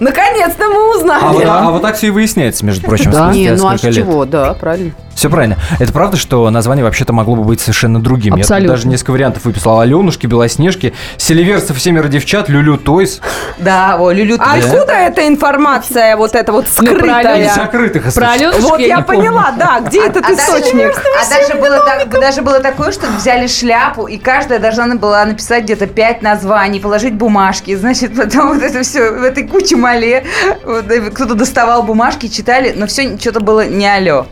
Наконец-то 0.00 0.68
мы 0.68 0.96
узнали. 0.96 1.22
А 1.22 1.32
вот, 1.32 1.44
а 1.46 1.70
вот 1.70 1.82
так 1.82 1.96
все 1.96 2.06
и 2.06 2.10
выясняется, 2.10 2.64
между 2.64 2.86
прочим, 2.86 3.10
Да. 3.10 3.30
Не, 3.32 3.50
ну 3.50 3.68
а 3.68 3.76
с 3.76 3.80
чего? 3.80 4.24
Да, 4.24 4.54
правильно. 4.54 4.92
Все 5.18 5.28
правильно. 5.30 5.56
Это 5.80 5.92
правда, 5.92 6.16
что 6.16 6.48
название 6.48 6.84
вообще-то 6.84 7.12
могло 7.12 7.34
бы 7.34 7.42
быть 7.42 7.60
совершенно 7.60 8.00
другим. 8.00 8.36
Я 8.36 8.42
Абсолютно. 8.42 8.68
тут 8.68 8.76
даже 8.76 8.88
несколько 8.88 9.10
вариантов 9.10 9.44
выписал. 9.44 9.80
Аленушки, 9.80 10.28
Белоснежки, 10.28 10.94
Селиверцев, 11.16 11.80
Семеро 11.80 12.06
девчат, 12.06 12.48
Люлю 12.48 12.76
Тойс. 12.76 13.20
Да, 13.58 13.96
о, 13.98 14.12
Люлю. 14.12 14.36
А 14.38 14.54
откуда 14.54 14.92
эта 14.92 15.26
информация 15.26 16.16
вот 16.16 16.36
эта 16.36 16.52
вот 16.52 16.66
Ну, 16.80 16.86
про 16.86 16.94
скрытая? 16.96 17.52
Закрытых 17.52 18.02
Про 18.02 18.08
источников. 18.10 18.36
Аленушку 18.36 18.68
Вот 18.70 18.80
я 18.80 18.86
я 18.86 18.96
не 18.98 19.02
помню. 19.02 19.20
поняла, 19.22 19.54
да, 19.58 19.80
где 19.80 20.06
этот 20.06 20.24
А 20.24 20.32
источник? 20.32 21.02
А 21.20 21.28
даже 21.28 21.60
было, 21.60 21.78
так- 21.84 22.08
даже 22.08 22.42
было 22.42 22.60
такое, 22.60 22.92
что 22.92 23.08
взяли 23.08 23.48
шляпу, 23.48 24.06
и 24.06 24.18
каждая 24.18 24.60
должна 24.60 24.94
была 24.94 25.24
написать 25.24 25.64
где-то 25.64 25.88
пять 25.88 26.22
названий, 26.22 26.78
положить 26.78 27.14
бумажки. 27.14 27.74
Значит, 27.74 28.14
потом 28.16 28.54
вот 28.54 28.62
это 28.62 28.82
все 28.84 29.10
в 29.10 29.24
этой 29.24 29.48
куче 29.48 29.74
мале. 29.74 30.24
вот, 30.64 30.88
э, 30.92 31.10
кто-то 31.10 31.34
доставал 31.34 31.82
бумажки, 31.82 32.28
читали, 32.28 32.72
но 32.76 32.86
все 32.86 33.18
что-то 33.18 33.40
было 33.40 33.66
не 33.66 33.88
алло. 33.88 34.26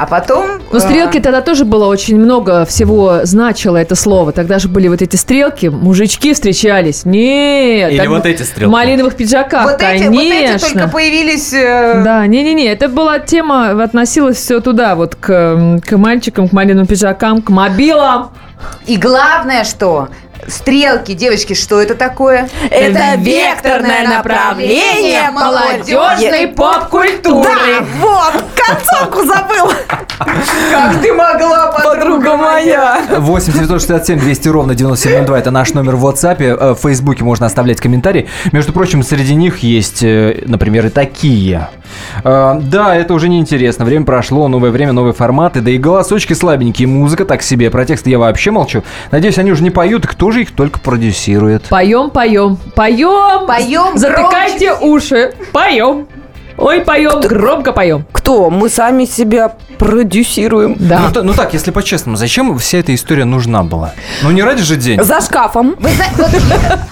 А 0.00 0.06
потом... 0.06 0.62
Но 0.72 0.78
э, 0.78 0.80
стрелки 0.80 1.20
тогда 1.20 1.42
тоже 1.42 1.66
было 1.66 1.84
очень 1.84 2.18
много 2.18 2.64
всего 2.64 3.20
значило 3.24 3.76
это 3.76 3.94
слово. 3.94 4.32
Тогда 4.32 4.58
же 4.58 4.68
были 4.68 4.88
вот 4.88 5.02
эти 5.02 5.16
стрелки, 5.16 5.66
мужички 5.66 6.32
встречались. 6.32 7.04
Нет. 7.04 7.92
Или 7.92 8.06
вот 8.06 8.24
эти 8.24 8.42
стрелки. 8.42 8.70
В 8.70 8.72
малиновых 8.72 9.14
пиджаках, 9.14 9.64
вот 9.72 9.82
эти, 9.82 10.04
вот 10.04 10.14
эти 10.14 10.46
конечно. 10.46 10.68
только 10.70 10.88
появились... 10.88 11.52
э, 11.52 12.00
Да, 12.02 12.26
не-не-не, 12.26 12.64
это 12.64 12.88
была 12.88 13.18
тема, 13.18 13.82
относилась 13.84 14.38
все 14.38 14.60
туда, 14.60 14.94
вот 14.94 15.16
к, 15.16 15.80
к 15.86 15.96
мальчикам, 15.98 16.48
к 16.48 16.52
малиновым 16.52 16.86
пиджакам, 16.86 17.42
к 17.42 17.50
мобилам. 17.50 18.30
И 18.86 18.96
главное, 18.96 19.64
что... 19.64 20.08
Стрелки, 20.48 21.14
девочки, 21.14 21.54
что 21.54 21.80
это 21.80 21.94
такое? 21.94 22.48
Это 22.70 23.14
векторное 23.18 24.06
направление 24.08 25.30
молодежной 25.30 26.48
поп-культуры. 26.48 27.48
Да, 27.48 27.84
вот, 28.00 28.44
концовку 28.54 29.24
забыл. 29.24 29.72
Как 30.18 31.00
ты 31.00 31.12
могла, 31.12 31.72
Подруга 31.72 32.36
моя. 32.36 33.00
8 33.18 33.52
967 33.52 34.18
200 34.18 34.48
ровно 34.48 34.74
9702 34.74 35.38
это 35.38 35.50
наш 35.50 35.72
номер 35.74 35.96
в 35.96 36.06
WhatsApp. 36.06 36.36
Э, 36.42 36.74
В 36.74 36.78
Фейсбуке 36.80 37.24
можно 37.24 37.46
оставлять 37.46 37.80
комментарии. 37.80 38.28
Между 38.52 38.72
прочим, 38.72 39.02
среди 39.02 39.34
них 39.34 39.58
есть, 39.58 40.02
э, 40.02 40.42
например, 40.46 40.86
и 40.86 40.88
такие. 40.90 41.68
Э, 42.24 42.58
Да, 42.60 42.94
это 42.96 43.14
уже 43.14 43.28
неинтересно. 43.28 43.84
Время 43.84 44.04
прошло, 44.04 44.48
новое 44.48 44.70
время, 44.70 44.92
новые 44.92 45.14
форматы. 45.14 45.60
Да 45.60 45.70
и 45.70 45.78
голосочки 45.78 46.34
слабенькие, 46.34 46.86
музыка 46.88 47.24
так 47.24 47.42
себе. 47.42 47.70
Про 47.70 47.84
тексты 47.86 48.10
я 48.10 48.18
вообще 48.18 48.50
молчу. 48.50 48.82
Надеюсь, 49.10 49.38
они 49.38 49.52
уже 49.52 49.62
не 49.62 49.70
поют. 49.70 50.06
Кто 50.06 50.29
же 50.30 50.42
их 50.42 50.52
только 50.52 50.78
продюсирует? 50.80 51.68
Поем, 51.68 52.10
поем, 52.10 52.56
поем. 52.74 53.46
Поем 53.46 53.96
Затыкайте 53.96 54.74
уши. 54.74 55.34
Поем. 55.52 56.06
Ой, 56.56 56.80
поем, 56.80 57.20
громко 57.20 57.72
поем. 57.72 58.04
Кто? 58.12 58.50
Мы 58.50 58.68
сами 58.68 59.04
себя 59.06 59.54
продюсируем. 59.78 60.76
Да. 60.78 61.00
Ну, 61.08 61.12
та- 61.12 61.22
ну 61.22 61.32
так, 61.34 61.54
если 61.54 61.70
по-честному, 61.70 62.16
зачем 62.16 62.56
вся 62.58 62.78
эта 62.78 62.94
история 62.94 63.24
нужна 63.24 63.62
была? 63.62 63.92
Ну 64.22 64.30
не 64.30 64.42
ради 64.42 64.62
же 64.62 64.76
денег. 64.76 65.02
За 65.04 65.20
шкафом. 65.20 65.74
Вы 65.78 65.88
знаете, 65.90 66.14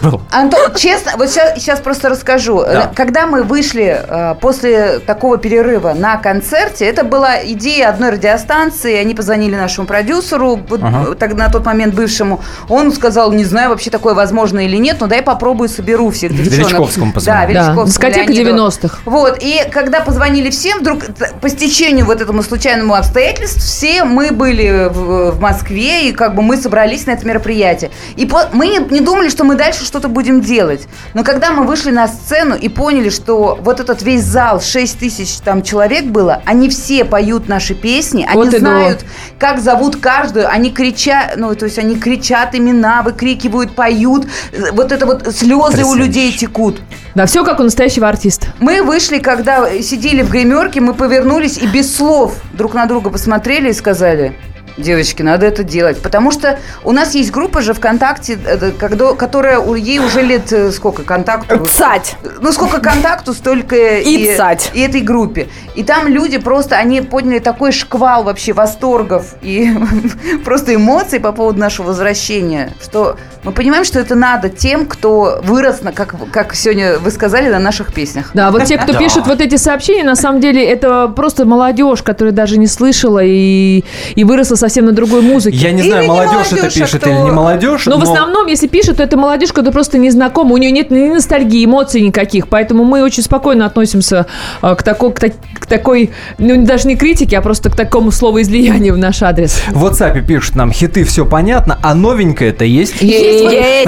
вот, 0.00 0.20
Антон, 0.30 0.74
честно, 0.74 1.12
вот 1.16 1.28
сейчас, 1.30 1.80
просто 1.80 2.08
расскажу. 2.08 2.60
Да. 2.62 2.90
Когда 2.94 3.26
мы 3.26 3.42
вышли 3.42 4.00
э, 4.08 4.34
после 4.40 5.00
такого 5.00 5.36
перерыва 5.38 5.92
на 5.94 6.16
концерте, 6.16 6.86
это 6.86 7.04
была 7.04 7.44
идея 7.44 7.90
одной 7.90 8.10
радиостанции. 8.10 8.96
Они 8.96 9.14
позвонили 9.14 9.54
нашему 9.54 9.86
продюсеру, 9.86 10.56
вот, 10.68 10.80
Ага. 10.82 11.12
э, 11.12 11.14
тогда 11.14 11.44
на 11.46 11.52
тот 11.52 11.66
момент 11.66 11.94
бывшему. 11.94 12.40
Он 12.68 12.90
сказал, 12.92 13.32
не 13.32 13.44
знаю, 13.44 13.70
вообще 13.70 13.90
такое 13.90 14.14
возможно 14.14 14.60
или 14.60 14.76
нет, 14.76 14.96
но 15.00 15.06
дай 15.06 15.22
попробую, 15.22 15.68
соберу 15.68 16.10
всех 16.10 16.32
девчонок. 16.32 16.58
Величковскому 16.70 17.12
позвонил. 17.12 17.40
Да, 17.40 17.46
Да, 17.46 17.52
Величковскому. 17.52 17.86
дискотека 17.86 18.32
Леониду. 18.32 18.64
90-х. 18.66 18.98
Вот, 19.04 19.38
и 19.40 19.57
когда 19.64 20.00
позвонили 20.00 20.50
всем, 20.50 20.80
вдруг 20.80 21.04
по 21.40 21.48
стечению 21.48 22.06
вот 22.06 22.20
этому 22.20 22.42
случайному 22.42 22.94
обстоятельств, 22.94 23.58
все 23.58 24.04
мы 24.04 24.32
были 24.32 24.88
в, 24.90 25.32
в 25.32 25.40
Москве, 25.40 26.08
и 26.08 26.12
как 26.12 26.34
бы 26.34 26.42
мы 26.42 26.56
собрались 26.56 27.06
на 27.06 27.12
это 27.12 27.26
мероприятие. 27.26 27.90
И 28.16 28.26
по- 28.26 28.48
мы 28.52 28.66
не, 28.68 28.78
не 28.78 29.00
думали, 29.00 29.28
что 29.28 29.44
мы 29.44 29.54
дальше 29.54 29.84
что-то 29.84 30.08
будем 30.08 30.40
делать. 30.40 30.86
Но 31.14 31.24
когда 31.24 31.50
мы 31.52 31.64
вышли 31.66 31.90
на 31.90 32.08
сцену 32.08 32.54
и 32.54 32.68
поняли, 32.68 33.10
что 33.10 33.58
вот 33.60 33.80
этот 33.80 34.02
весь 34.02 34.22
зал, 34.24 34.60
6 34.60 34.98
тысяч 34.98 35.38
там 35.38 35.62
человек 35.62 36.04
было, 36.06 36.42
они 36.44 36.68
все 36.68 37.04
поют 37.04 37.48
наши 37.48 37.74
песни, 37.74 38.26
они 38.28 38.42
Вот 38.42 38.54
и 38.54 38.58
знают, 38.58 39.04
как 39.38 39.60
зовут 39.60 39.96
каждую, 39.96 40.48
они 40.48 40.70
кричат, 40.70 41.34
ну, 41.36 41.54
то 41.54 41.64
есть 41.66 41.78
они 41.78 41.96
кричат 41.96 42.54
имена, 42.54 43.02
выкрикивают, 43.02 43.74
поют, 43.74 44.26
Э, 44.52 44.72
вот 44.72 44.92
это 44.92 45.06
вот 45.06 45.34
слезы 45.34 45.84
у 45.84 45.94
людей 45.94 46.32
текут. 46.32 46.80
Да, 47.14 47.26
все 47.26 47.44
как 47.44 47.60
у 47.60 47.62
настоящего 47.62 48.08
артиста. 48.08 48.48
Мы 48.60 48.82
вышли, 48.82 49.18
когда 49.38 49.70
сидели 49.82 50.22
в 50.22 50.30
гримерке, 50.30 50.80
мы 50.80 50.94
повернулись 50.94 51.58
и 51.58 51.66
без 51.68 51.94
слов 51.94 52.34
друг 52.54 52.74
на 52.74 52.86
друга 52.86 53.08
посмотрели 53.08 53.70
и 53.70 53.72
сказали, 53.72 54.32
девочки, 54.76 55.22
надо 55.22 55.46
это 55.46 55.62
делать. 55.62 56.02
Потому 56.02 56.32
что 56.32 56.58
у 56.82 56.90
нас 56.90 57.14
есть 57.14 57.30
группа 57.30 57.60
же 57.62 57.72
ВКонтакте, 57.72 58.36
когда, 58.78 59.14
которая 59.14 59.60
у- 59.60 59.76
ей 59.76 60.00
уже 60.00 60.22
лет 60.22 60.52
э, 60.52 60.72
сколько 60.72 61.04
контакту? 61.04 61.66
Цать. 61.66 62.16
Ну, 62.40 62.50
сколько 62.50 62.80
контакту, 62.80 63.32
столько 63.32 63.76
И 63.98 64.36
цать. 64.36 64.72
и 64.74 64.80
этой 64.80 65.02
группе. 65.02 65.46
И 65.76 65.84
там 65.84 66.08
люди 66.08 66.38
просто, 66.38 66.76
они 66.76 67.00
подняли 67.00 67.38
такой 67.38 67.70
шквал 67.70 68.24
вообще 68.24 68.52
восторгов 68.52 69.34
и 69.40 69.70
просто 70.44 70.74
эмоций 70.74 71.20
по 71.20 71.30
поводу 71.30 71.60
нашего 71.60 71.86
возвращения, 71.88 72.72
что 72.82 73.16
мы 73.48 73.54
понимаем, 73.54 73.84
что 73.84 73.98
это 73.98 74.14
надо 74.14 74.50
тем, 74.50 74.84
кто 74.84 75.40
вырос, 75.42 75.80
на, 75.80 75.92
как, 75.92 76.14
как 76.30 76.54
сегодня 76.54 76.98
вы 76.98 77.10
сказали, 77.10 77.48
на 77.48 77.58
наших 77.58 77.94
песнях. 77.94 78.32
Да, 78.34 78.50
вот 78.50 78.64
те, 78.66 78.76
кто 78.76 78.92
пишет 78.98 79.26
вот 79.26 79.40
эти 79.40 79.56
сообщения, 79.56 80.04
на 80.04 80.16
самом 80.16 80.42
деле, 80.42 80.62
это 80.62 81.08
просто 81.08 81.46
молодежь, 81.46 82.02
которая 82.02 82.34
даже 82.34 82.58
не 82.58 82.66
слышала 82.66 83.20
и, 83.24 83.84
и 84.14 84.24
выросла 84.24 84.56
совсем 84.56 84.84
на 84.84 84.92
другой 84.92 85.22
музыке. 85.22 85.56
Я 85.56 85.72
не 85.72 85.82
знаю, 85.82 86.02
не 86.02 86.08
молодежь 86.08 86.52
это 86.52 86.66
а 86.66 86.70
пишет 86.70 87.00
кто- 87.00 87.08
или 87.08 87.18
не 87.20 87.30
молодежь. 87.30 87.86
Но 87.86 87.96
в 87.98 88.02
основном, 88.02 88.48
если 88.48 88.66
пишут, 88.66 88.98
то 88.98 89.02
это 89.02 89.16
молодежь, 89.16 89.50
которая 89.50 89.72
просто 89.72 89.96
не 89.96 90.10
знакома, 90.10 90.52
у 90.52 90.58
нее 90.58 90.70
нет 90.70 90.90
ни 90.90 91.08
ностальгии, 91.08 91.64
эмоций 91.64 92.02
никаких, 92.02 92.48
поэтому 92.48 92.84
мы 92.84 93.02
очень 93.02 93.22
спокойно 93.22 93.64
относимся 93.64 94.26
э, 94.60 94.74
к 94.74 94.82
такой, 94.82 95.12
к, 95.14 95.20
так- 95.20 95.32
к 95.58 95.64
такой, 95.64 96.10
ну 96.36 96.66
даже 96.66 96.86
не 96.86 96.96
критике, 96.96 97.38
а 97.38 97.40
просто 97.40 97.70
к 97.70 97.76
такому 97.76 98.10
словоизлиянию 98.10 98.92
в 98.92 98.98
наш 98.98 99.22
адрес. 99.22 99.58
В 99.70 99.86
WhatsApp 99.86 100.20
пишут 100.26 100.54
нам, 100.54 100.70
хиты 100.70 101.04
все 101.04 101.24
понятно, 101.24 101.78
а 101.82 101.94
новенькое-то 101.94 102.66
есть? 102.66 103.00
Ой, 103.46 103.86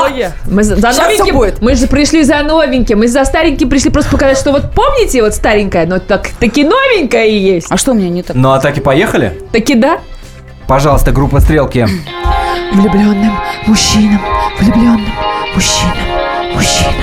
ой, 0.00 0.26
Мы 0.46 0.62
за, 0.62 0.76
новеньким, 0.76 1.34
будет. 1.34 1.60
мы 1.62 1.74
же 1.74 1.86
пришли 1.86 2.22
за 2.24 2.42
новеньким, 2.42 2.98
мы 2.98 3.08
за 3.08 3.24
стареньким 3.24 3.68
пришли 3.68 3.90
просто 3.90 4.10
показать, 4.10 4.38
что 4.38 4.52
вот 4.52 4.72
помните 4.74 5.22
вот 5.22 5.34
старенькое, 5.34 5.86
но 5.86 5.98
так, 5.98 6.28
таки 6.40 6.64
новенькое 6.64 7.30
и 7.30 7.36
есть. 7.38 7.66
А 7.70 7.76
что 7.76 7.92
у 7.92 7.94
меня 7.94 8.08
не 8.08 8.22
так? 8.22 8.36
Ну 8.36 8.52
а 8.52 8.60
так 8.60 8.76
и 8.78 8.80
поехали? 8.80 9.38
Таки 9.52 9.74
да? 9.74 9.98
Пожалуйста, 10.66 11.12
группа 11.12 11.40
«Стрелки». 11.40 11.86
Влюбленным 12.72 13.32
мужчинам, 13.66 14.20
влюбленным 14.60 15.00
мужчинам, 15.54 15.96
мужчинам, 16.54 16.94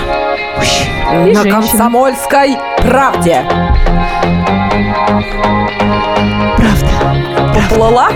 мужчинам. 0.58 1.28
И 1.28 1.34
На 1.34 1.42
женщинам. 1.42 1.62
комсомольской 1.62 2.58
правде. 2.78 3.42
Правда. 6.58 7.35
Поплыла? 7.70 8.10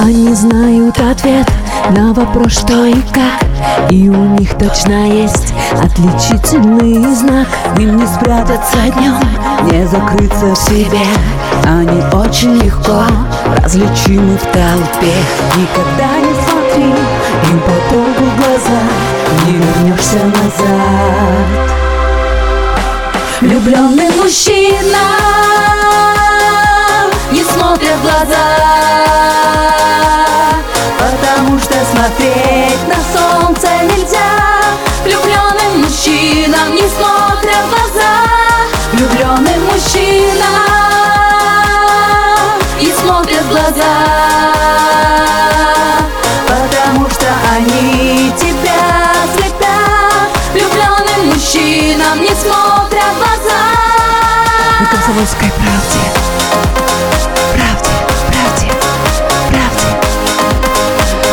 Они 0.00 0.34
знают 0.34 0.98
ответ 0.98 1.46
на 1.90 2.12
вопрос, 2.12 2.58
что 2.58 2.84
и 2.86 2.94
как. 3.12 3.44
И 3.90 4.08
у 4.08 4.24
них 4.38 4.54
точно 4.58 5.08
есть 5.08 5.54
отличительный 5.72 7.14
знак. 7.14 7.46
Им 7.78 7.98
не 7.98 8.06
спрятаться 8.06 8.78
днем, 8.96 9.20
не 9.70 9.86
закрыться 9.86 10.54
в 10.54 10.56
себе. 10.56 11.06
Они 11.66 12.00
очень 12.12 12.56
легко 12.56 13.04
различимы 13.62 14.36
в 14.36 14.42
толпе. 14.42 15.14
Никогда 15.56 16.18
не 16.18 16.34
смотри 16.48 16.90
им 17.50 17.60
по 17.60 17.94
долгу 17.94 18.24
в 18.24 18.36
глаза 18.36 18.80
Не 19.46 19.52
вернешься 19.52 20.18
назад 20.24 21.83
Влюбленный 23.44 24.08
мужчина 24.16 25.04
не 27.30 27.44
смотрят 27.44 27.94
в 27.98 28.02
глаза 28.02 28.46
Потому 30.98 31.58
что 31.58 31.74
смотреть 31.84 32.88
на 32.88 32.96
солнце 33.12 33.68
нельзя. 33.82 34.32
Влюбленным 35.04 35.82
мужчинам 35.82 36.74
не 36.74 36.88
смотрят 36.88 37.64
в 37.66 37.68
глаза. 37.68 38.14
Влюбленным 38.92 39.66
мужчинам 39.66 40.48
не 42.80 42.92
смотрят 42.94 43.42
в 43.42 43.50
глаза 43.50 43.94
Потому 46.48 47.10
что 47.10 47.26
они 47.54 48.32
тебя 48.38 49.12
слепят. 49.36 50.30
Влюбленным 50.54 51.34
мужчинам 51.34 52.22
не 52.22 52.28
смотрят 52.28 52.63
На 54.80 54.86
комсомольской 54.86 55.52
правде. 55.52 56.00
Правде, 57.54 57.90
правде, 58.28 58.72
правде. 59.48 59.88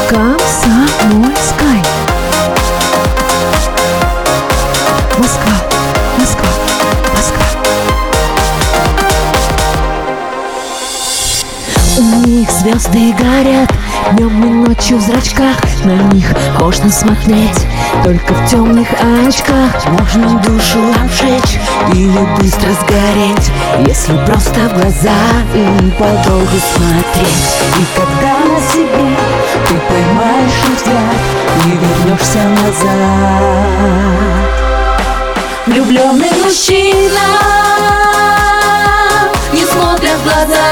Комсомольской. 0.10 1.82
Москва, 5.18 5.56
Москва, 6.18 6.50
Москва. 7.16 7.46
У 11.98 12.28
них 12.28 12.50
звезды 12.52 13.14
горят 13.14 13.72
Днем 14.14 14.44
и 14.44 14.70
ночью 14.70 14.98
в 14.98 15.02
зрачках 15.02 15.58
На 15.84 15.94
них 16.14 16.26
можно 16.60 16.90
смотреть 16.90 17.66
Только 18.04 18.34
в 18.34 18.50
темных 18.50 18.88
очках 18.94 19.86
Можно 19.88 20.40
душу 20.40 20.80
обжечь 21.04 21.60
Или 21.94 22.18
быстро 22.38 22.72
сгореть 22.82 23.52
Если 23.86 24.18
просто 24.26 24.60
в 24.60 24.74
глаза 24.74 25.12
И 25.54 25.92
подолгу 25.92 26.58
смотреть. 26.74 27.62
И 27.78 27.86
когда 27.96 28.40
на 28.40 28.60
себе 28.60 29.16
Ты 29.68 29.76
поймаешь 29.88 30.62
взгляд 30.76 31.22
И 31.66 31.70
вернешься 31.70 32.40
назад. 32.64 32.92
Влюбленный 35.68 36.32
мужчина 36.44 37.28
Не 39.54 39.64
смотря 39.64 40.18
в 40.18 40.24
глаза 40.24 40.71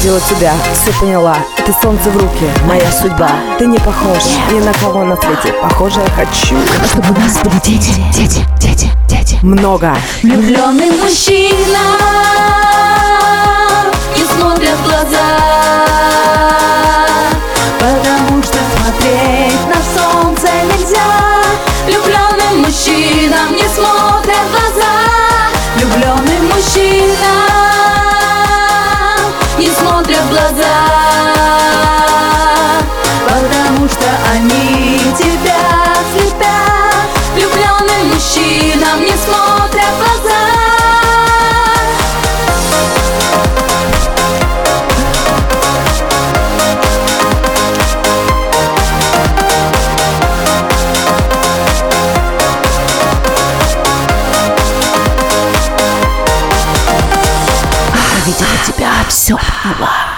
увидела 0.00 0.20
тебя, 0.20 0.54
все 0.72 0.92
поняла. 0.98 1.36
Это 1.58 1.72
солнце 1.80 2.10
в 2.10 2.16
руки, 2.16 2.46
моя 2.64 2.90
судьба. 2.90 3.30
Ты 3.58 3.66
не 3.66 3.78
похож 3.78 4.22
ни 4.50 4.60
на 4.60 4.72
кого 4.74 5.04
на 5.04 5.16
свете. 5.16 5.52
Похоже, 5.62 6.00
хочу. 6.16 6.56
Чтобы 6.86 7.10
у 7.10 7.20
нас 7.20 7.38
были 7.42 7.60
дети, 7.62 7.92
дети, 8.12 8.46
дети, 8.58 8.90
дети. 9.08 9.38
Много. 9.42 9.94
Влюбленный 10.22 10.90
мужчина 10.92 11.78
не 14.16 14.24
смотрят 14.24 14.76
в 14.78 14.84
глаза, 14.84 15.28
потому 17.78 18.42
что 18.42 18.58
смотреть 18.76 19.66
на 19.68 20.00
солнце 20.00 20.48
нельзя. 20.64 20.98
Влюбленным 21.84 22.62
мужчинам 22.62 23.54
не 23.54 23.68
смотрят 23.68 24.46
в 24.46 24.50
глаза, 24.50 24.92
влюбленным 25.76 26.48
мужчинам 26.48 27.49
потому 33.80 33.88
что 33.88 34.32
они 34.32 34.98
тебя 35.16 35.79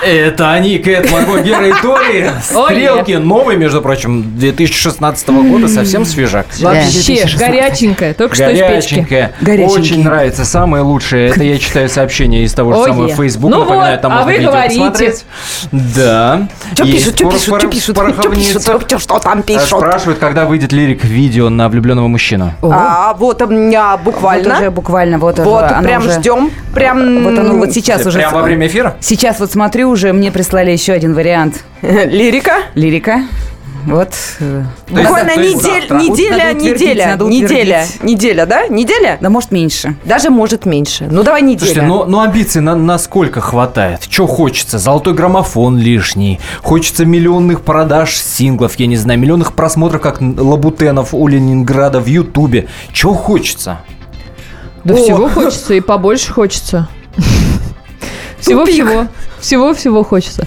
Это 0.04 0.50
они, 0.52 0.78
Кэт, 0.78 1.10
Марго, 1.10 1.40
Гера 1.40 1.68
и 1.68 1.72
Тори. 1.80 2.30
Стрелки 2.42 3.12
новые, 3.12 3.58
между 3.58 3.80
прочим, 3.80 4.36
2016 4.36 5.28
года, 5.28 5.68
совсем 5.68 6.04
свежак. 6.04 6.46
Вообще, 6.60 7.24
горяченькая, 7.38 8.14
только 8.14 8.34
что 8.34 8.50
из 8.50 8.58
печки. 8.58 9.30
Очень 9.64 10.04
нравится. 10.04 10.44
Самое 10.44 10.82
лучшее. 10.82 11.30
Это 11.30 11.44
я 11.44 11.58
читаю 11.58 11.88
сообщение 11.88 12.44
из 12.44 12.52
того 12.52 12.74
же 12.74 12.84
самого. 12.84 13.08
Фейсбука. 13.08 13.54
Ну 13.54 13.60
напоминаю, 13.60 13.92
вот, 13.92 14.02
там 14.02 14.12
а 14.12 14.14
можно 14.16 14.26
вы 14.26 14.38
видео 14.38 14.50
говорите. 14.50 14.78
посмотреть. 14.80 15.24
Да. 15.70 16.48
Что 16.74 16.84
пишут, 16.84 17.16
что 17.16 17.30
пишут, 17.30 17.60
что 17.60 17.68
пишут, 17.68 17.96
что 17.96 18.30
пишут, 18.30 18.62
что- 18.62 18.98
что 18.98 19.18
там 19.18 19.42
пишут? 19.42 19.66
Спрашивают, 19.68 20.18
когда 20.18 20.46
выйдет 20.46 20.72
лирик 20.72 21.04
видео 21.04 21.48
на 21.50 21.68
влюбленного 21.68 22.08
мужчину. 22.08 22.52
А, 22.62 23.14
вот 23.14 23.42
у 23.42 23.46
меня 23.46 23.96
Вот 23.96 24.02
буквально. 24.04 24.56
уже 24.56 24.70
буквально, 24.70 25.18
вот, 25.18 25.38
Вот, 25.38 25.64
прям 25.82 26.02
ждем. 26.02 26.50
Прям 26.74 27.24
Вот 27.24 27.38
оно 27.38 27.54
вот 27.54 27.72
сейчас 27.72 28.06
уже. 28.06 28.18
Прямо 28.18 28.38
во 28.38 28.42
время 28.42 28.66
эфира? 28.66 28.96
Сейчас 29.00 29.40
вот 29.40 29.52
смотрю 29.52 29.91
уже, 29.92 30.12
мне 30.12 30.32
прислали 30.32 30.70
еще 30.70 30.92
один 30.92 31.14
вариант. 31.14 31.64
лирика. 31.82 32.62
Лирика. 32.74 33.22
Вот. 33.84 34.10
э, 34.38 34.62
Буквально 34.88 35.36
недель- 35.36 35.90
неделя, 35.90 36.52
неделя, 36.52 37.16
неделя, 37.18 37.84
неделя, 38.02 38.46
да? 38.46 38.68
Неделя? 38.68 39.18
Да 39.20 39.28
может 39.28 39.50
меньше. 39.50 39.96
Даже 40.04 40.30
может 40.30 40.66
меньше. 40.66 41.08
Ну 41.10 41.24
давай 41.24 41.42
неделя. 41.42 41.58
Слушайте, 41.66 41.82
ну, 41.82 42.04
ну 42.04 42.20
амбиций 42.20 42.60
на, 42.60 42.76
насколько 42.76 43.40
хватает? 43.40 44.06
Че 44.08 44.28
хочется? 44.28 44.78
Золотой 44.78 45.14
граммофон 45.14 45.78
лишний. 45.78 46.38
Хочется 46.62 47.04
миллионных 47.04 47.62
продаж 47.62 48.16
синглов, 48.16 48.76
я 48.76 48.86
не 48.86 48.96
знаю, 48.96 49.18
миллионных 49.18 49.52
просмотров, 49.54 50.00
как 50.00 50.20
Лабутенов 50.20 51.12
у 51.12 51.26
Ленинграда 51.26 51.98
в 51.98 52.06
Ютубе. 52.06 52.68
Чего 52.92 53.14
хочется? 53.14 53.80
Да 54.84 54.94
О. 54.94 54.96
всего 54.96 55.28
хочется 55.28 55.74
и 55.74 55.80
побольше 55.80 56.32
хочется. 56.32 56.88
Всего-всего. 58.38 59.06
Всего-всего 59.42 60.04
хочется. 60.04 60.46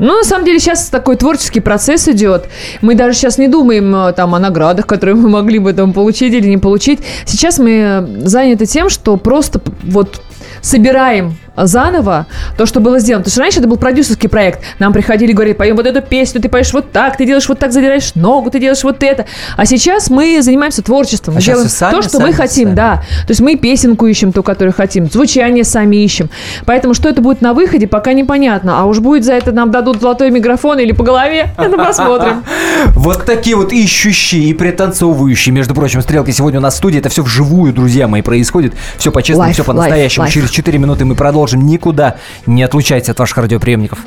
Ну, 0.00 0.18
на 0.18 0.24
самом 0.24 0.44
деле, 0.44 0.58
сейчас 0.58 0.88
такой 0.88 1.14
творческий 1.14 1.60
процесс 1.60 2.08
идет. 2.08 2.48
Мы 2.82 2.96
даже 2.96 3.16
сейчас 3.16 3.38
не 3.38 3.46
думаем 3.46 3.94
э, 3.94 4.12
там 4.12 4.34
о 4.34 4.40
наградах, 4.40 4.86
которые 4.88 5.14
мы 5.14 5.28
могли 5.28 5.60
бы 5.60 5.72
там 5.72 5.92
получить 5.92 6.34
или 6.34 6.48
не 6.48 6.58
получить. 6.58 6.98
Сейчас 7.26 7.60
мы 7.60 7.70
э, 7.70 8.06
заняты 8.26 8.66
тем, 8.66 8.90
что 8.90 9.16
просто 9.16 9.60
вот 9.84 10.20
собираем 10.62 11.36
заново 11.56 12.26
то, 12.56 12.66
что 12.66 12.80
было 12.80 12.98
сделано. 12.98 13.22
Потому 13.22 13.32
что 13.32 13.40
раньше 13.40 13.58
это 13.60 13.68
был 13.68 13.76
продюсерский 13.76 14.28
проект. 14.28 14.60
Нам 14.78 14.92
приходили 14.92 15.30
и 15.30 15.34
говорили, 15.34 15.54
поем 15.54 15.76
вот 15.76 15.86
эту 15.86 16.02
песню, 16.02 16.40
ты 16.40 16.48
поешь 16.48 16.72
вот 16.72 16.92
так, 16.92 17.16
ты 17.16 17.26
делаешь 17.26 17.48
вот 17.48 17.58
так, 17.58 17.72
задираешь 17.72 18.14
ногу, 18.14 18.50
ты 18.50 18.58
делаешь 18.58 18.82
вот 18.84 19.02
это. 19.02 19.26
А 19.56 19.66
сейчас 19.66 20.10
мы 20.10 20.40
занимаемся 20.42 20.82
творчеством. 20.82 21.36
А 21.36 21.40
делаем 21.40 21.68
сами, 21.68 21.94
то, 21.94 22.02
что 22.02 22.18
сами, 22.18 22.26
мы 22.26 22.32
хотим, 22.32 22.68
сами. 22.68 22.76
да. 22.76 22.96
То 23.26 23.30
есть 23.30 23.40
мы 23.40 23.56
песенку 23.56 24.06
ищем 24.06 24.32
ту, 24.32 24.42
которую 24.42 24.74
хотим, 24.74 25.06
звучание 25.10 25.64
сами 25.64 25.96
ищем. 25.96 26.30
Поэтому 26.66 26.94
что 26.94 27.08
это 27.08 27.20
будет 27.20 27.40
на 27.40 27.54
выходе, 27.54 27.86
пока 27.86 28.12
непонятно. 28.12 28.80
А 28.80 28.84
уж 28.84 28.98
будет 28.98 29.24
за 29.24 29.34
это 29.34 29.52
нам 29.52 29.70
дадут 29.70 30.00
золотой 30.00 30.30
микрофон 30.30 30.78
или 30.78 30.92
по 30.92 31.04
голове, 31.04 31.48
это 31.58 31.76
посмотрим. 31.76 32.44
Вот 32.94 33.24
такие 33.24 33.56
вот 33.56 33.72
ищущие 33.72 34.44
и 34.44 34.54
пританцовывающие, 34.54 35.52
между 35.52 35.74
прочим, 35.74 36.02
стрелки 36.02 36.30
сегодня 36.32 36.58
у 36.58 36.62
нас 36.62 36.74
в 36.74 36.76
студии. 36.78 36.98
Это 36.98 37.08
все 37.08 37.22
вживую, 37.22 37.72
друзья 37.72 38.08
мои, 38.08 38.22
происходит. 38.22 38.74
Все 38.98 39.10
по-честному, 39.10 39.52
все 39.52 39.64
по-настоящему. 39.64 40.28
Через 40.28 40.50
4 40.50 40.78
минуты 40.78 41.04
мы 41.04 41.14
продолжим. 41.44 41.66
Никуда 41.66 42.16
не 42.46 42.62
отлучайтесь 42.62 43.10
от 43.10 43.18
ваших 43.18 43.38
радиоприемников. 43.38 43.98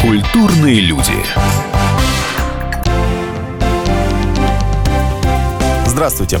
Культурные 0.00 0.80
люди. 0.80 1.12
Здравствуйте. 5.86 6.40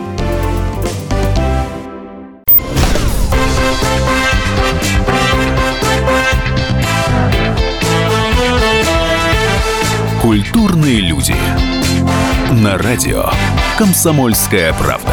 Культурные 10.35 11.01
люди. 11.01 11.35
На 12.51 12.77
радио 12.77 13.25
«Комсомольская 13.77 14.71
правда». 14.79 15.11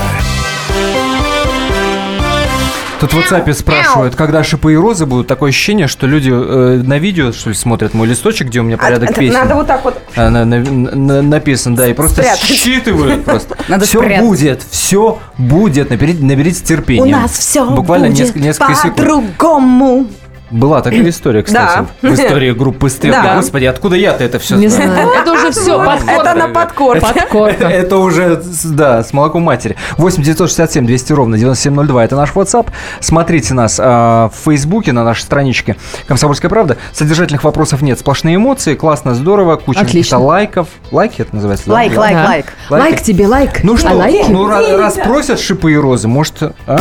Тут 3.01 3.13
в 3.13 3.19
WhatsApp 3.19 3.53
спрашивают, 3.53 4.15
когда 4.15 4.45
шипы 4.45 4.75
и 4.75 4.77
розы 4.77 5.07
будут. 5.07 5.27
Такое 5.27 5.51
ощущение, 5.51 5.89
что 5.89 6.07
люди 6.07 6.31
э, 6.33 6.83
на 6.85 6.99
видео, 6.99 7.33
что 7.33 7.49
ли, 7.51 7.57
смотрят 7.57 7.95
мой 7.95 8.07
листочек, 8.07 8.47
где 8.47 8.61
у 8.61 8.63
меня 8.63 8.77
порядок 8.77 9.11
А, 9.11 9.13
песен. 9.13 9.35
Надо 9.35 9.57
вот 9.57 9.67
так 9.67 9.85
вот. 9.85 10.01
А, 10.15 10.31
на- 10.31 10.45
на- 10.45 10.61
на- 10.61 11.23
написан, 11.23 11.75
да, 11.75 11.89
и 11.89 11.95
просто 11.95 12.23
Спрятать. 12.23 12.41
считывают 12.45 13.25
просто. 13.25 13.57
Надо 13.67 13.87
все 13.87 13.99
спрятать. 13.99 14.25
будет, 14.25 14.63
все 14.71 15.19
будет. 15.37 15.91
Наберите, 15.91 16.23
наберите 16.25 16.65
терпения. 16.65 17.03
У 17.03 17.21
нас 17.21 17.33
все 17.33 17.69
Буквально 17.69 18.07
будет 18.07 18.21
несколько, 18.21 18.39
несколько 18.39 18.75
секунд. 18.77 18.95
по-другому. 18.97 20.07
Была 20.51 20.81
такая 20.81 21.07
история, 21.11 21.43
кстати, 21.43 21.87
Да. 22.03 22.09
в 22.09 22.15
истории 22.15 22.53
группы 22.53 22.89
Стрелки. 22.89 23.23
Да. 23.23 23.37
Господи, 23.37 23.67
откуда 23.67 23.97
я-то 23.97 24.25
это 24.25 24.39
все 24.39 24.57
Не 24.57 24.69
знаю? 24.69 24.91
знаю. 24.93 25.09
Это 25.11 25.33
уже 25.33 25.51
все, 25.51 25.77
подкорка. 25.85 26.11
Это 26.31 26.35
на 26.35 26.49
подкорке. 26.49 27.01
Подкорка. 27.07 27.65
Это 27.67 27.97
уже, 27.99 28.41
с- 28.43 28.65
да, 28.65 29.05
с 29.05 29.13
молоком 29.13 29.43
матери. 29.43 29.77
8 29.99 30.23
967 30.23 30.87
200 30.87 31.13
ровно 31.13 31.37
9702. 31.37 32.05
Это 32.05 32.17
наш 32.17 32.31
WhatsApp. 32.33 32.69
Смотрите 33.01 33.53
нас 33.53 33.79
а, 33.83 34.31
в 34.31 34.45
Фейсбуке, 34.47 34.93
на 34.93 35.05
нашей 35.05 35.23
страничке 35.23 35.77
«Комсомольская 36.07 36.49
правда». 36.49 36.79
Содержательных 36.93 37.45
вопросов 37.45 37.83
нет. 37.83 37.99
Сплошные 37.99 38.37
эмоции. 38.37 38.75
Классно, 38.75 39.15
здорово. 39.15 39.57
Куча 39.57 39.81
каких-то 39.81 40.19
лайков. 40.19 40.69
Лайки 40.91 41.21
это 41.23 41.35
называется? 41.35 41.67
да? 41.67 41.73
Лайк, 41.75 41.97
лайк, 41.97 42.17
Да. 42.17 42.25
лайк. 42.25 42.47
Лайк 42.71 43.03
тебе, 43.03 43.27
лайк. 43.27 43.63
Ну 43.65 43.77
что, 43.77 43.91
А 43.91 43.95
лайки? 43.95 44.31
ну 44.31 44.49
ра- 44.49 44.77
раз 44.79 44.95
просят 44.95 45.41
шипы 45.41 45.73
и 45.73 45.77
розы, 45.77 46.09
может, 46.09 46.43
а? 46.67 46.79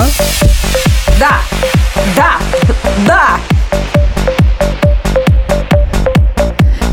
Да, 1.19 1.39
да, 2.15 2.37
да. 3.05 3.56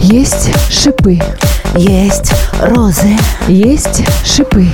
Есть 0.00 0.50
шипы, 0.70 1.18
Есть 1.76 2.32
розы, 2.60 3.16
есть 3.48 4.04
шипы, 4.24 4.66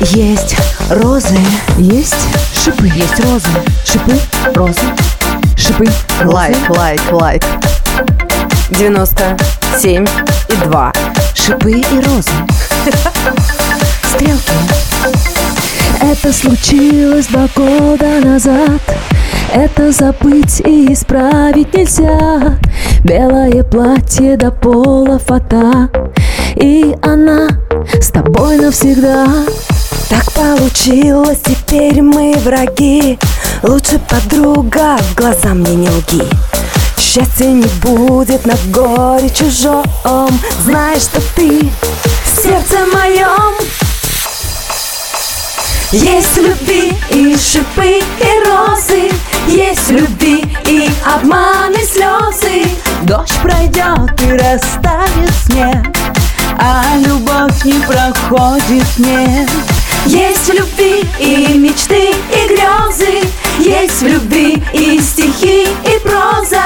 есть 0.00 0.56
розы, 0.88 1.38
есть 1.76 2.14
шипы, 2.54 2.86
есть 2.88 3.20
розы. 3.20 3.48
шипы, 3.84 4.18
Розы. 4.54 4.80
шипы, 5.56 5.84
розы. 6.20 6.32
Лайк, 6.32 6.56
лайк, 6.70 7.00
лайк. 7.10 7.42
97 8.70 10.06
и 10.48 10.56
2. 10.64 10.92
Шипы 11.34 11.70
и 11.72 12.00
розы. 12.00 12.30
Стрелки. 14.14 14.52
Это 16.00 16.32
случилось 16.32 17.26
два 17.26 17.48
года 17.54 18.20
назад 18.24 18.80
Это 19.52 19.92
забыть 19.92 20.60
и 20.60 20.92
исправить 20.92 21.74
нельзя. 21.74 22.58
Белое 23.04 23.62
платье 23.62 24.36
до 24.36 24.50
пола 24.50 25.18
фата. 25.18 25.88
И 26.56 26.94
она 27.02 27.48
с 28.00 28.10
тобой 28.10 28.58
навсегда. 28.58 29.26
Так 30.08 30.32
получилось, 30.32 31.38
теперь 31.44 32.02
мы 32.02 32.34
враги. 32.38 33.18
Лучше 33.62 33.98
подруга, 33.98 34.96
в 34.98 35.14
глаза 35.14 35.54
мне 35.54 35.74
не 35.74 35.88
лги. 35.88 36.24
Счастья 36.98 37.46
не 37.46 37.66
будет 37.82 38.44
на 38.46 38.54
горе 38.72 39.30
чужом. 39.30 39.84
Знаешь, 40.64 41.02
что 41.02 41.20
ты 41.34 41.70
в 42.24 42.42
сердце 42.42 42.78
моем 42.92 43.54
Есть 45.90 46.36
любви 46.36 46.92
и 47.08 47.34
шипы, 47.34 48.02
и 48.20 48.44
розы. 48.44 49.10
Есть 49.46 49.88
любви 49.88 50.44
и 50.66 50.90
обман, 51.02 51.72
и 51.72 51.82
слезы. 51.82 52.68
Дождь 53.04 53.40
пройдет 53.40 54.20
и 54.20 54.32
растает 54.32 55.30
снег 55.46 55.86
А 56.58 56.82
любовь 56.98 57.64
не 57.64 57.80
проходит, 57.86 58.86
нет 58.98 59.48
Есть 60.04 60.48
в 60.48 60.52
любви 60.52 61.08
и 61.18 61.56
мечты, 61.56 62.10
и 62.10 62.48
грезы. 62.48 63.26
Есть 63.58 64.02
в 64.02 64.06
любви 64.06 64.62
и 64.74 65.00
стихи, 65.00 65.62
и 65.62 65.98
проза. 66.00 66.64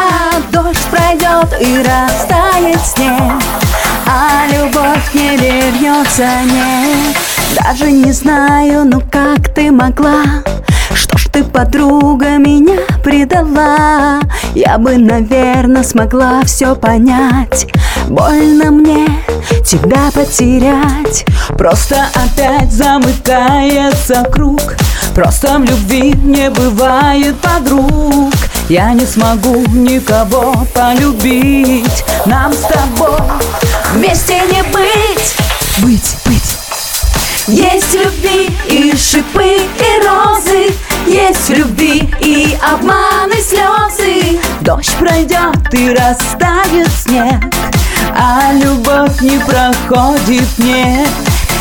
Дождь 0.51 0.85
пройдет 0.91 1.55
и 1.61 1.79
растает 1.79 2.81
снег 2.85 3.41
А 4.05 4.47
любовь 4.51 5.15
не 5.15 5.37
вернется, 5.37 6.29
нет 6.43 7.32
Даже 7.55 7.91
не 7.91 8.13
знаю, 8.13 8.85
ну 8.85 9.03
как 9.11 9.53
ты 9.55 9.71
могла? 9.71 10.23
Что 10.95 11.19
ж 11.19 11.27
ты, 11.33 11.45
подруга, 11.45 12.39
меня 12.39 12.79
предала? 13.03 14.21
Я 14.55 14.79
бы, 14.79 14.97
наверное, 14.97 15.83
смогла 15.83 16.43
все 16.45 16.75
понять. 16.75 17.67
Больно 18.09 18.71
мне 18.71 19.07
тебя 19.65 20.11
потерять. 20.13 21.25
Просто 21.59 22.07
опять 22.15 22.73
замыкается 22.73 24.25
круг. 24.33 24.75
Просто 25.15 25.59
в 25.59 25.65
любви 25.65 26.13
не 26.13 26.51
бывает 26.51 27.37
подруг. 27.41 28.33
Я 28.69 28.93
не 28.93 29.05
смогу 29.05 29.67
никого 29.69 30.67
полюбить. 30.75 32.05
Нам 32.27 32.53
с 32.53 32.61
тобой 32.61 33.21
Вместе 33.95 34.41
не 34.51 34.63
быть. 34.63 35.37
Быть, 35.79 36.17
быть 36.27 36.62
Есть 37.49 37.91
в 37.91 37.95
любви 37.95 38.51
и 38.69 38.97
шипы, 38.97 39.43
и 39.45 40.07
розы. 40.07 40.73
Есть 41.09 41.49
в 41.49 41.55
любви 41.55 42.09
и 42.21 42.57
обман, 42.63 43.31
и 43.31 43.41
слезы. 43.41 44.39
Дождь 44.61 44.95
пройдет 44.97 45.57
и 45.73 45.91
растает 45.91 46.89
снег 46.93 47.43
А 48.17 48.53
любовь 48.53 49.21
не 49.23 49.39
проходит, 49.39 50.47
нет. 50.59 51.09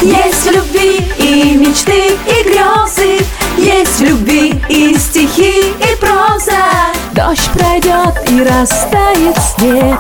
Есть 0.04 0.44
в 0.44 0.52
любви 0.52 1.12
и 1.18 1.56
мечты, 1.56 2.16
и 2.28 2.44
грезы 2.44 3.26
Есть 3.58 4.00
в 4.00 4.02
любви 4.02 4.62
и 4.70 4.98
стихи, 4.98 5.70
и 5.70 5.96
проза. 6.00 6.92
Дождь 7.12 7.50
пройдет 7.52 8.16
и 8.30 8.42
растает 8.42 9.36
снег 9.58 10.00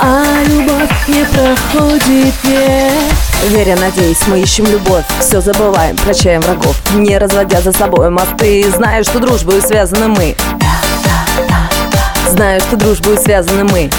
А 0.00 0.24
любовь 0.46 0.90
не 1.08 1.24
проходит, 1.24 2.34
нет. 2.44 3.14
Веря, 3.48 3.76
надеюсь, 3.76 4.26
мы 4.26 4.40
ищем 4.40 4.66
любовь. 4.66 5.04
Все 5.20 5.40
забываем, 5.40 5.96
прощаем 5.96 6.42
врагов. 6.42 6.76
Не 6.94 7.18
разводя 7.18 7.60
за 7.60 7.72
собой 7.72 8.10
мосты. 8.10 8.70
Знаю, 8.70 9.04
что 9.04 9.18
дружбой 9.18 9.60
связаны 9.62 10.08
мы. 10.08 10.36
Знаю, 12.28 12.60
что 12.60 12.76
дружбой 12.76 13.16
связаны 13.18 13.64
мы. 13.64 13.90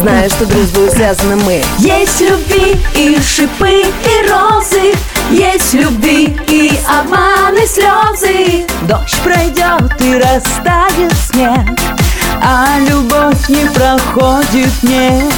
Знаю, 0.00 0.30
что 0.30 0.46
дружбой 0.46 0.90
связаны 0.90 1.36
мы. 1.36 1.62
Есть 1.78 2.20
любви 2.20 2.76
и 2.94 3.18
шипы, 3.20 3.82
и 3.82 4.28
розы 4.28 4.94
Есть 5.32 5.72
любви 5.72 6.36
и 6.46 6.78
обман, 6.86 7.56
и 7.56 7.66
слезы. 7.66 8.66
Дождь 8.82 9.18
пройдет 9.24 9.90
и 10.00 10.16
растает 10.16 11.10
снег 11.26 11.58
А 12.42 12.78
любовь 12.80 13.48
не 13.48 13.64
проходит, 13.70 14.70
нет. 14.82 15.32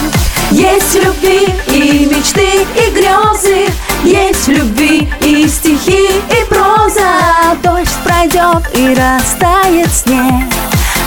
Есть 0.50 0.96
любви 0.96 1.46
и 1.68 2.06
мечты, 2.06 2.66
и 2.74 2.90
грезы. 2.90 3.72
Есть 4.02 4.48
любви 4.48 5.08
и 5.20 5.46
стихи, 5.46 6.08
и 6.28 6.44
проза. 6.48 7.54
Дождь 7.62 7.96
пройдет 8.02 8.68
и 8.74 8.88
растает 8.94 9.92
снег 9.92 10.52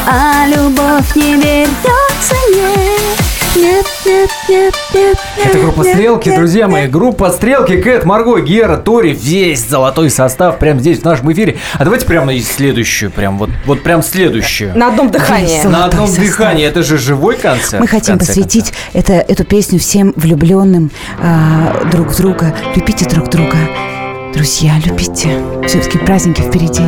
А 0.08 0.48
любовь 0.48 1.14
не 1.14 1.34
вернется, 1.34 2.36
нет 2.56 3.37
Это 5.46 5.58
группа 5.60 5.84
«Стрелки», 5.84 6.30
друзья 6.36 6.68
мои. 6.68 6.88
Группа 6.88 7.32
«Стрелки», 7.32 7.82
Кэт, 7.82 8.06
Марго, 8.06 8.40
Гера, 8.40 8.78
Тори. 8.78 9.14
Весь 9.14 9.68
золотой 9.68 10.10
состав 10.12 10.60
прямо 10.60 10.80
здесь, 10.80 11.00
в 11.00 11.06
нашем 11.06 11.32
эфире. 11.34 11.58
А 11.74 11.84
давайте 11.84 12.06
прямо 12.06 12.34
и 12.34 12.42
следующую, 12.42 13.10
прям 13.12 13.38
вот, 13.40 13.50
вот 13.66 13.82
прям 13.84 14.04
следующую. 14.04 14.78
На 14.78 14.90
одном 14.90 15.10
дыхании 15.10 15.62
На 15.64 15.86
одном 15.86 16.08
состав. 16.08 16.26
дыхании. 16.26 16.66
Это 16.66 16.84
же 16.84 16.98
живой 16.98 17.36
концерт. 17.38 17.82
Мы 17.82 17.88
хотим 17.88 18.20
посвятить 18.20 18.74
это, 18.94 19.14
эту 19.14 19.44
песню 19.44 19.80
всем 19.80 20.14
влюбленным 20.16 20.92
а, 21.22 21.84
друг 21.92 22.10
в 22.10 22.18
друга. 22.18 22.54
Любите 22.76 23.06
друг 23.10 23.30
друга. 23.30 23.58
Друзья, 24.34 24.74
любите. 24.86 25.30
Все-таки 25.66 25.98
праздники 25.98 26.42
впереди. 26.42 26.84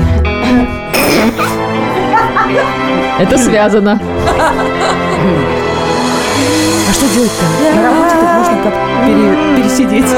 Это 3.20 3.38
связано. 3.38 4.00
А 6.90 6.92
что 6.92 7.06
делать-то? 7.14 7.46
На 7.76 7.84
работе 7.84 8.16
так 8.20 8.38
можно 8.40 8.64
как 8.64 8.74
пере- 9.06 9.56
пересидеть. 9.56 10.10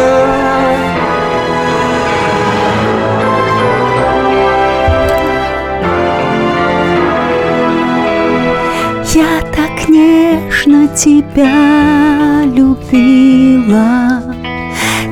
Я 9.13 9.41
так 9.55 9.89
нежно 9.89 10.87
тебя 10.95 12.43
любила, 12.45 14.21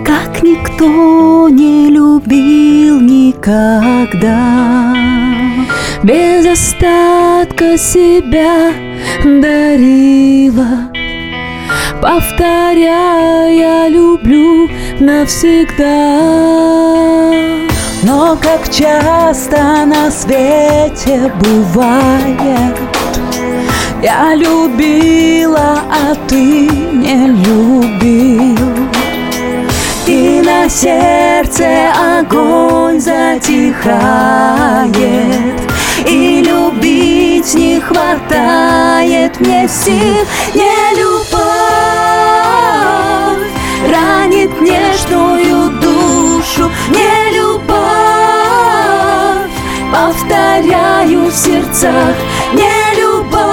Как 0.06 0.42
никто 0.42 1.50
не 1.50 1.90
любил 1.90 3.02
никогда. 3.02 4.40
Без 6.04 6.46
остатка 6.46 7.78
себя 7.78 8.72
Повторяя, 12.02 13.90
люблю 13.90 14.70
навсегда. 15.02 15.86
Но 18.04 18.38
как 18.42 18.70
часто 18.72 19.86
на 19.86 20.10
свете 20.10 21.30
бывает 21.42 22.78
Я 24.02 24.34
любила, 24.34 25.82
а 25.92 26.16
ты 26.30 26.70
не 26.70 27.28
любил. 27.28 28.58
И 30.08 30.42
на 30.42 30.70
сердце 30.70 31.92
огонь 32.18 33.02
затихает 33.02 34.40
И 36.08 36.42
любить 36.48 37.54
не 37.54 37.82
хватает 37.82 39.38
мне 39.42 39.68
сил. 39.68 40.26
Не 40.56 40.98
любовь 40.98 41.19
ранит 43.90 44.62
нежную 44.62 45.72
душу 45.80 46.72
Не 46.90 47.32
любовь, 47.38 47.80
повторяю 49.92 51.26
в 51.26 51.34
сердцах 51.34 52.16
Не 52.54 52.96
любовь 53.00 53.50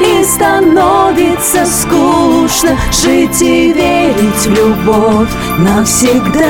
и 0.00 0.24
становится 0.24 1.66
скучно 1.66 2.76
Жить 2.90 3.42
и 3.42 3.72
верить 3.72 4.46
в 4.46 4.50
любовь 4.50 5.30
навсегда 5.58 6.46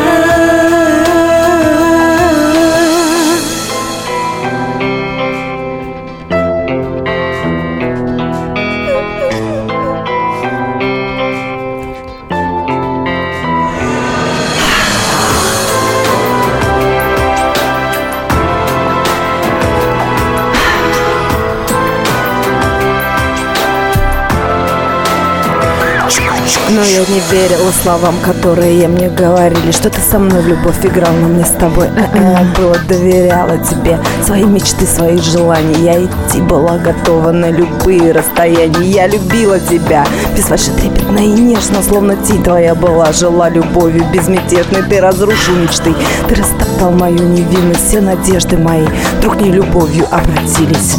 Но 26.72 26.82
я 26.82 27.00
не 27.00 27.20
верила 27.32 27.72
словам, 27.82 28.14
которые 28.22 28.86
мне 28.86 29.08
говорили 29.08 29.72
Что 29.72 29.90
ты 29.90 30.00
со 30.00 30.20
мной 30.20 30.40
в 30.40 30.46
любовь 30.46 30.84
играл, 30.84 31.12
но 31.14 31.26
мне 31.26 31.44
с 31.44 31.50
тобой 31.50 31.88
э-э, 31.88 32.44
было 32.56 32.76
Доверяла 32.88 33.58
тебе. 33.58 33.98
Свои 34.24 34.44
мечты, 34.44 34.86
свои 34.86 35.18
желания. 35.18 35.74
Я 35.80 36.04
идти 36.04 36.40
была 36.40 36.78
готова 36.78 37.32
на 37.32 37.50
любые 37.50 38.12
расстояния. 38.12 38.88
Я 38.88 39.06
любила 39.08 39.58
тебя, 39.58 40.06
без 40.36 40.48
вашей 40.48 40.72
трепетной 40.74 41.26
и 41.26 41.40
нежно 41.40 41.82
Словно 41.82 42.16
тень 42.16 42.42
твоя 42.42 42.74
была, 42.74 43.12
жила 43.12 43.48
любовью 43.48 44.04
безмятежной. 44.12 44.82
Ты 44.88 45.00
разрушил 45.00 45.56
мечты, 45.56 45.92
ты 46.28 46.34
растоптал 46.34 46.92
мою 46.92 47.18
невинность. 47.18 47.88
Все 47.88 48.00
надежды 48.00 48.56
мои. 48.56 48.86
Вдруг 49.18 49.40
не 49.40 49.50
любовью 49.50 50.06
обратились 50.10 50.96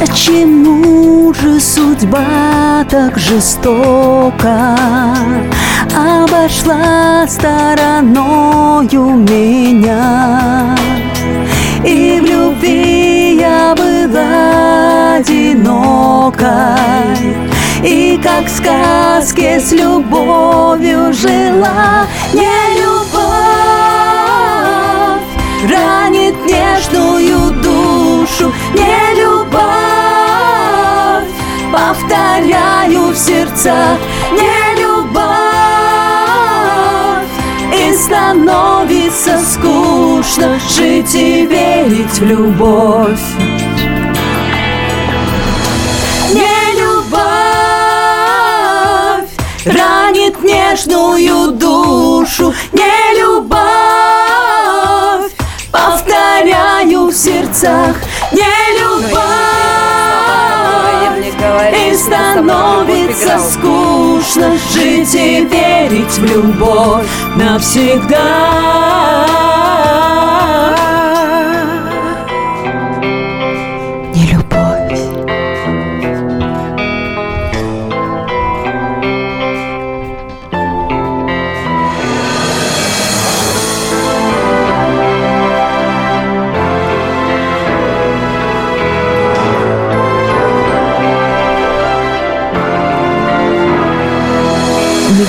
Почему 0.00 1.32
же 1.34 1.60
судьба 1.60 2.84
так 2.88 3.18
жестока? 3.18 4.76
Обошла 5.94 7.26
стороною 7.26 9.16
меня. 9.16 10.76
И 11.84 12.20
в 12.20 12.24
любви 12.24 13.36
я 13.40 13.74
была 13.74 15.16
одинокой. 15.16 16.46
И 17.84 18.18
как 18.22 18.46
в 18.46 18.50
сказке 18.50 19.60
с 19.60 19.72
любовью 19.72 21.12
жила. 21.12 22.06
Не 22.32 22.80
любовь 22.80 22.92
ранит 25.68 26.34
нежную 26.46 27.50
душу 27.62 28.52
Не 28.74 29.20
любовь 29.20 29.41
повторяю 31.72 33.08
в 33.08 33.16
сердцах. 33.16 33.98
Не 34.32 34.82
любовь 34.82 35.22
и 37.74 37.94
становится 37.96 39.38
скучно 39.40 40.58
Жить 40.68 41.14
и 41.14 41.46
верить 41.46 42.18
в 42.18 42.24
любовь. 42.24 43.20
Не 46.34 46.74
любовь 46.80 47.22
ранит 49.64 50.42
нежную 50.42 51.52
душу. 51.52 52.52
Не 52.72 53.20
любовь 53.20 53.62
повторяю 55.70 57.06
в 57.06 57.14
сердцах. 57.14 57.96
Не 58.32 58.61
становится 62.02 63.38
скучно 63.38 64.56
Жить 64.72 65.14
и 65.14 65.44
верить 65.44 66.18
в 66.18 66.24
любовь 66.24 67.06
навсегда 67.36 69.41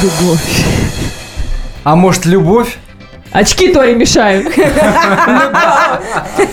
любовь. 0.03 0.65
А 1.85 1.95
может, 1.95 2.25
любовь? 2.25 2.77
Очки 3.33 3.73
Тори 3.73 3.95
мешают. 3.95 4.45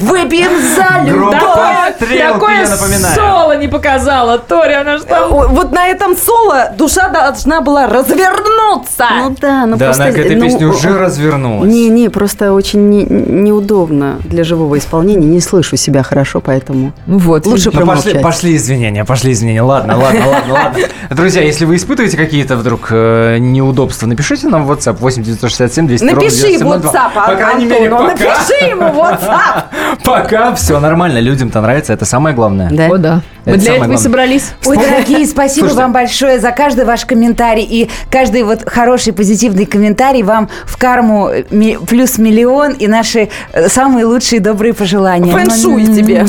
Выпьем 0.00 0.50
за 0.74 1.02
любовь! 1.10 1.98
Такое 1.98 2.66
соло 3.14 3.56
не 3.56 3.68
показала. 3.68 4.38
Тори, 4.38 4.74
она 4.74 4.98
что? 4.98 5.26
О, 5.26 5.48
Вот 5.48 5.72
на 5.72 5.88
этом 5.88 6.16
соло 6.16 6.72
душа 6.76 7.08
должна 7.08 7.60
была 7.60 7.86
развернуться. 7.86 9.06
Ну 9.18 9.36
да, 9.40 9.66
ну 9.66 9.76
Да, 9.76 9.86
просто... 9.86 10.04
она 10.04 10.12
к 10.12 10.18
этой 10.18 10.36
ну, 10.36 10.44
песне 10.44 10.66
уже 10.66 10.96
развернулась. 10.98 11.70
Не-не, 11.70 12.08
просто 12.08 12.52
очень 12.52 12.88
не- 12.88 13.04
неудобно 13.04 14.18
для 14.24 14.44
живого 14.44 14.78
исполнения. 14.78 15.26
Не 15.26 15.40
слышу 15.40 15.76
себя 15.76 16.02
хорошо, 16.02 16.40
поэтому 16.40 16.92
Ну 17.06 17.18
вот. 17.18 17.46
лучше 17.46 17.66
Ну, 17.66 17.72
пошли, 17.72 17.86
промолчать. 17.86 18.22
пошли 18.22 18.56
извинения, 18.56 19.04
пошли 19.04 19.32
извинения. 19.32 19.62
Ладно, 19.62 19.98
ладно, 19.98 20.28
ладно, 20.28 20.52
ладно. 20.54 20.80
Друзья, 21.10 21.42
если 21.42 21.64
вы 21.66 21.76
испытываете 21.76 22.16
какие-то 22.16 22.56
вдруг 22.56 22.88
э, 22.90 23.36
неудобства, 23.38 24.06
напишите 24.06 24.48
нам 24.48 24.64
в 24.66 24.72
WhatsApp 24.72 24.96
8 24.98 25.22
967 25.22 25.86
200 25.86 26.04
ровно 26.04 26.14
Напиши 26.20 26.36
9702. 26.36 26.69
WhatsApp, 26.78 27.14
По 27.14 27.36
крайней 27.36 27.66
мере, 27.66 27.86
Антону, 27.90 28.10
пока, 28.10 28.24
напиши 28.24 28.64
ему 28.70 28.82
WhatsApp. 28.82 29.64
пока 30.04 30.54
все 30.54 30.80
нормально. 30.80 31.18
Людям-то 31.18 31.60
нравится, 31.60 31.92
это 31.92 32.04
самое 32.04 32.34
главное. 32.34 32.70
Да? 32.70 32.86
О, 32.88 32.96
да. 32.98 33.20
Мы 33.46 33.56
для 33.56 33.76
этого 33.76 33.92
и 33.94 33.96
собрались. 33.96 34.52
Ой, 34.66 34.76
дорогие, 34.76 35.26
спасибо 35.26 35.66
Слушайте. 35.66 35.82
вам 35.82 35.92
большое 35.92 36.38
за 36.40 36.52
каждый 36.52 36.84
ваш 36.84 37.04
комментарий 37.06 37.64
и 37.64 37.90
каждый 38.10 38.42
вот 38.42 38.68
хороший 38.68 39.12
позитивный 39.12 39.64
комментарий 39.66 40.22
вам 40.22 40.48
в 40.66 40.76
карму 40.76 41.30
ми- 41.50 41.78
плюс 41.88 42.18
миллион 42.18 42.72
и 42.72 42.86
наши 42.86 43.30
э, 43.52 43.68
самые 43.68 44.04
лучшие 44.04 44.40
добрые 44.40 44.74
пожелания. 44.74 45.32
Фэншуй 45.32 45.84
тебе. 45.86 46.26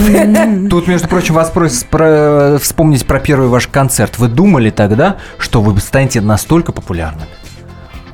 Тут, 0.69 0.87
между 0.87 1.07
прочим, 1.09 1.35
вас 1.35 1.49
просят 1.49 1.85
про- 1.87 2.57
вспомнить 2.61 3.05
про 3.05 3.19
первый 3.19 3.49
ваш 3.49 3.67
концерт. 3.67 4.17
Вы 4.17 4.27
думали 4.29 4.69
тогда, 4.69 5.17
что 5.37 5.61
вы 5.61 5.77
станете 5.81 6.21
настолько 6.21 6.71
популярны? 6.71 7.21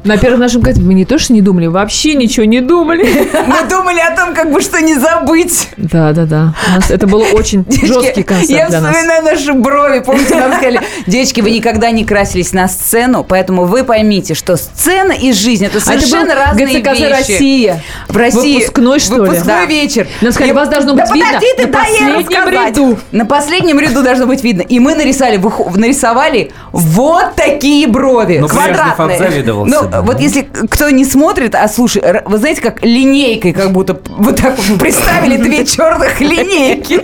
На 0.08 0.17
первом 0.17 0.39
нашем 0.39 0.62
концерте 0.62 0.88
мы 0.88 0.93
не 0.93 1.06
то 1.06 1.20
что 1.20 1.34
не 1.34 1.41
думали, 1.41 1.67
вообще 1.67 2.15
ничего 2.15 2.46
не 2.46 2.62
думали. 2.62 3.04
Мы 3.48 3.70
думали 3.70 4.00
о 4.00 4.15
том, 4.15 4.34
как 4.34 4.52
бы 4.52 4.62
что 4.62 4.82
не 4.82 4.96
забыть. 4.96 5.70
Да, 5.78 6.13
да, 6.13 6.26
да. 6.26 6.54
У 6.67 6.76
нас 6.76 6.89
Это 6.89 7.08
был 7.08 7.24
очень 7.34 7.65
жесткий 7.70 8.22
Я 8.22 8.24
концерт 8.26 8.70
для 8.70 8.82
нас. 8.82 8.96
вспоминаю 8.96 9.24
наши 9.24 9.54
брови. 9.54 10.00
Помните, 10.00 10.36
нам 10.36 10.54
сказали, 10.54 10.82
девочки, 11.08 11.41
вы 11.41 11.52
никогда 11.52 11.91
не 11.91 12.06
красились 12.06 12.54
на 12.54 12.67
сцену, 12.67 13.24
поэтому 13.28 13.65
вы 13.65 13.84
поймите, 13.84 14.34
что 14.34 14.56
сцена 14.56 15.12
и 15.12 15.32
жизнь 15.34 15.65
это 15.65 15.78
А 15.78 15.80
это 15.82 15.91
был 15.91 16.00
совершенно 16.00 16.36
разные 16.36 16.67
ГЦКЗ 16.80 17.00
вещи. 17.00 17.12
«Россия». 17.12 17.84
В 18.08 18.17
России. 18.17 18.60
Выпускной, 18.60 19.00
что 19.00 19.15
ли? 19.15 19.20
Выпускной 19.22 19.46
Да. 19.56 19.65
вечер. 19.65 20.08
Нам 20.22 20.32
сказали, 20.32 20.52
И- 20.52 20.56
вас 20.56 20.70
должно 20.70 20.93
Да 20.93 21.04
быть 21.06 21.13
видно 21.15 21.28
подожди 21.34 21.54
ты, 21.58 21.67
на 21.67 21.74
последнем 21.74 22.50
ряду. 22.50 23.00
На 23.12 23.26
последнем 23.26 23.80
ряду 23.80 24.04
должно 24.04 24.26
быть 24.26 24.43
видно. 24.43 24.62
И 24.62 24.80
мы 24.80 24.96
нарисовали, 24.96 25.41
нарисовали 25.76 26.52
вот 26.72 27.36
такие 27.36 27.88
брови. 27.88 28.38
Ну, 28.39 28.48
квадратные. 28.48 29.17
обзавидовался 29.17 29.82
Ну. 29.84 29.96
Вот 30.01 30.19
если 30.19 30.47
кто 30.69 30.89
не 30.89 31.05
смотрит, 31.05 31.55
а 31.55 31.67
слушай, 31.67 32.01
вы 32.25 32.38
знаете, 32.38 32.62
как 32.62 32.83
линейкой, 32.83 33.53
как 33.53 33.71
будто 33.71 33.99
вот 34.07 34.38
так 34.41 34.57
вот 34.57 34.79
представили 34.79 35.38
две 35.41 35.65
черных 35.65 36.19
линейки. 36.21 37.01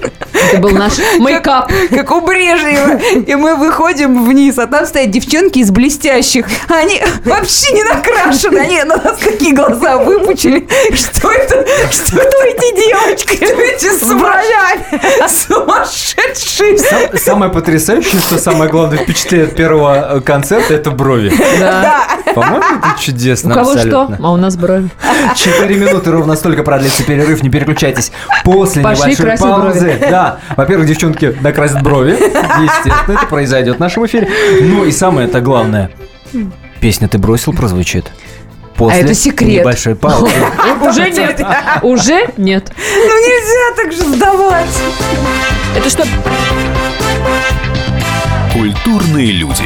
Это 0.51 0.61
был 0.61 0.71
наш 0.71 0.93
мейкап. 1.19 1.71
Как 1.89 2.11
у 2.11 2.21
Брежнева. 2.21 2.97
И 3.15 3.35
мы 3.35 3.55
выходим 3.55 4.25
вниз, 4.25 4.57
а 4.57 4.67
там 4.67 4.85
стоят 4.85 5.11
девчонки 5.11 5.59
из 5.59 5.71
блестящих. 5.71 6.45
Они 6.69 7.01
вообще 7.25 7.71
не 7.73 7.83
накрашены. 7.83 8.59
Они 8.59 8.83
на 8.83 8.97
нас 8.97 9.17
такие 9.19 9.53
глаза 9.53 9.97
выпучили. 9.97 10.67
Что 10.93 11.31
это? 11.31 11.65
Что 11.91 12.17
кто 12.17 12.43
эти 12.43 12.75
девочки? 12.75 13.35
Что 13.35 13.61
эти 13.61 13.89
с 13.97 14.03
бровями? 14.13 15.27
Сумасшедшие. 15.27 16.77
Сам- 16.77 17.17
Самое 17.17 17.51
потрясающее, 17.51 18.19
что 18.19 18.37
самое 18.37 18.69
главное 18.69 18.97
впечатление 18.99 19.47
от 19.47 19.55
первого 19.55 20.17
э, 20.17 20.21
концерта, 20.21 20.73
это 20.73 20.91
брови. 20.91 21.31
Да. 21.59 22.07
По-моему, 22.35 22.57
это 22.77 22.99
чудесно 22.99 23.51
У 23.51 23.53
кого 23.57 23.71
абсолютно. 23.71 24.15
что? 24.15 24.25
А 24.25 24.31
у 24.31 24.37
нас 24.37 24.55
брови. 24.55 24.89
Четыре 25.35 25.75
минуты 25.77 26.11
ровно 26.11 26.35
столько 26.35 26.63
продлится 26.63 27.03
перерыв, 27.03 27.43
не 27.43 27.49
переключайтесь. 27.49 28.11
После 28.43 28.81
Пошли 28.81 29.13
небольшой 29.13 29.37
паузы. 29.49 29.79
брови. 29.79 29.97
Да, 30.09 30.39
во-первых, 30.57 30.87
девчонки 30.87 31.35
накрасят 31.41 31.81
брови. 31.81 32.11
Естественно, 32.11 33.17
это 33.17 33.25
произойдет 33.27 33.77
в 33.77 33.79
нашем 33.79 34.05
эфире. 34.05 34.29
Ну 34.61 34.83
и 34.85 34.91
самое 34.91 35.27
это 35.27 35.41
главное. 35.41 35.89
Песня 36.79 37.07
«Ты 37.07 37.17
бросил» 37.17 37.53
прозвучит. 37.53 38.11
После 38.75 38.99
А 38.99 39.03
это 39.03 39.13
секрет. 39.13 39.61
небольшой 39.61 39.95
паузы. 39.95 40.31
Уже 40.81 41.09
нет. 41.11 41.41
Уже 41.83 42.27
нет. 42.37 42.71
Ну 42.75 43.03
нельзя 43.05 43.75
так 43.83 43.91
же 43.93 44.15
сдавать. 44.15 44.65
Это 45.77 45.89
что? 45.89 46.03
Культурные 48.53 49.31
люди. 49.31 49.65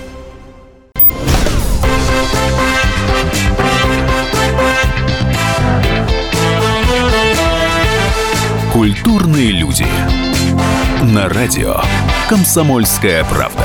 Культурные 8.81 9.51
люди. 9.51 9.85
На 11.03 11.29
радио 11.29 11.75
«Комсомольская 12.27 13.23
правда». 13.25 13.63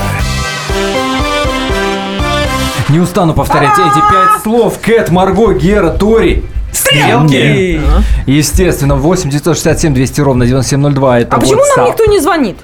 Не 2.89 2.99
устану 2.99 3.33
повторять 3.33 3.73
эти 3.79 3.99
пять 4.11 4.43
слов. 4.43 4.77
Кэт, 4.79 5.09
Марго, 5.09 5.55
Гера, 5.55 5.89
Тори. 5.89 6.43
Стрелки. 6.71 7.81
Естественно, 8.27 8.93
8 8.93 9.31
967 9.31 9.95
200 9.95 10.21
ровно 10.21 10.45
9702. 10.45 11.21
Это 11.21 11.35
А 11.35 11.39
почему 11.39 11.63
нам 11.75 11.87
никто 11.87 12.05
не 12.05 12.19
звонит? 12.19 12.57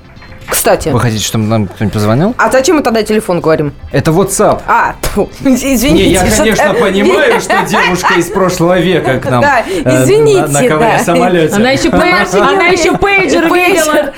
Кстати. 0.64 0.88
Вы 0.88 1.00
хотите, 1.02 1.22
чтобы 1.26 1.44
нам 1.44 1.68
кто-нибудь 1.68 1.94
позвонил? 1.94 2.36
А 2.38 2.50
зачем 2.50 2.78
мы 2.78 2.84
тогда 2.84 3.04
телефон 3.04 3.42
говорим? 3.42 3.74
Это 3.92 4.12
WhatsApp. 4.12 4.62
А, 4.66 4.96
тьфу, 5.02 5.30
извините. 5.42 5.92
Не, 5.92 6.12
я, 6.14 6.22
конечно, 6.22 6.74
понимаю, 6.76 7.42
что 7.42 7.62
девушка 7.70 8.14
из 8.14 8.28
прошлого 8.28 8.80
века 8.80 9.20
к 9.20 9.30
нам 9.30 9.42
Да, 9.42 9.60
э, 9.60 10.04
извините, 10.04 10.48
на, 10.48 10.80
да. 10.80 11.00
самолете. 11.00 11.56
Она 11.56 11.72
еще, 11.72 11.90
пейджер, 11.90 12.42
она 12.42 12.68
еще 12.68 12.98
пейджер 12.98 13.54
видела. 13.54 14.14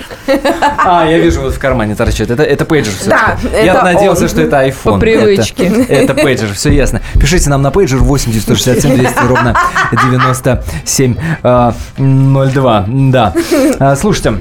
А, 0.78 1.08
я 1.10 1.18
вижу, 1.18 1.42
вот 1.42 1.56
в 1.56 1.58
кармане 1.58 1.96
торчит. 1.96 2.30
Это, 2.30 2.44
это 2.44 2.64
пейджер 2.64 2.94
все 2.94 3.10
Да, 3.10 3.38
Я 3.52 3.74
это 3.74 3.84
надеялся, 3.84 4.22
он. 4.26 4.30
что 4.30 4.42
это 4.42 4.68
iPhone. 4.68 4.84
По 4.84 5.00
привычке. 5.00 5.66
Это, 5.66 5.94
это 5.94 6.14
пейджер, 6.14 6.54
все 6.54 6.72
ясно. 6.72 7.02
Пишите 7.20 7.50
нам 7.50 7.64
на 7.64 7.72
пейджер 7.72 7.98
8 7.98 8.32
967 8.32 8.98
200 8.98 9.20
ровно 9.28 9.58
97 9.92 11.16
а, 11.42 11.74
02. 11.98 12.86
Да. 12.88 13.34
А, 13.80 13.96
Слушайте, 13.96 14.36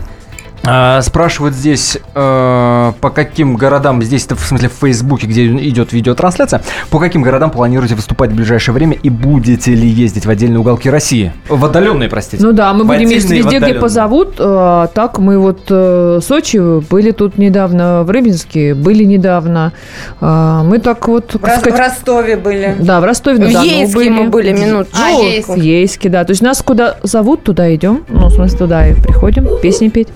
Спрашивают 1.03 1.55
здесь, 1.55 1.99
э, 2.15 2.93
по 3.01 3.11
каким 3.11 3.57
городам, 3.57 4.03
здесь 4.03 4.25
это 4.25 4.35
в 4.35 4.41
смысле 4.41 4.71
в 4.71 4.73
Фейсбуке, 4.81 5.27
где 5.27 5.47
идет 5.47 5.93
видеотрансляция, 5.93 6.63
по 6.91 6.99
каким 6.99 7.23
городам 7.23 7.51
планируете 7.51 7.95
выступать 7.95 8.31
в 8.31 8.35
ближайшее 8.35 8.75
время 8.75 8.97
и 9.03 9.11
будете 9.11 9.75
ли 9.75 9.87
ездить 9.87 10.25
в 10.25 10.31
отдельные 10.31 10.61
уголки 10.61 10.89
России? 10.89 11.33
В 11.49 11.63
отдаленные, 11.67 12.09
простите. 12.09 12.43
Ну 12.43 12.53
да, 12.53 12.73
мы 12.73 12.85
В 12.85 12.87
будем 12.87 13.09
ездить 13.11 13.43
в 13.43 13.45
везде, 13.45 13.59
где 13.59 13.75
позовут. 13.75 14.37
А, 14.39 14.87
Так, 14.89 15.19
мы 15.19 15.39
вот 15.39 15.67
э, 15.69 16.19
в 16.21 16.25
Сочи 16.25 16.81
были 16.81 17.11
тут 17.11 17.37
недавно, 17.37 18.03
в 18.05 18.11
Рыбинске 18.11 18.75
были 18.75 19.05
недавно. 19.05 19.73
А, 20.21 20.63
Мы 20.63 20.79
так 20.79 21.07
вот, 21.09 21.35
В 21.35 21.45
Рос- 21.45 21.57
в 21.57 21.61
сказать, 21.61 21.79
Ростове 21.79 22.37
были. 22.39 22.75
да, 22.81 23.01
в 23.01 23.05
Ростове 23.05 23.45
В 23.45 23.49
Ейске 23.49 24.11
мы 24.11 24.29
были 24.31 24.53
минуточку. 24.53 24.99
А, 24.99 25.19
в 25.19 25.23
Ейск. 25.25 25.57
Ейске, 25.59 26.09
да. 26.09 26.25
То 26.25 26.31
есть 26.31 26.41
нас 26.43 26.63
куда 26.63 26.97
зовут, 27.03 27.43
туда 27.45 27.75
идем. 27.75 28.05
Ну, 28.09 28.29
в 28.29 28.33
смысле, 28.33 28.59
туда 28.59 28.89
и 28.89 28.95
приходим, 28.95 29.47
песни 29.61 29.89
петь. 29.89 30.09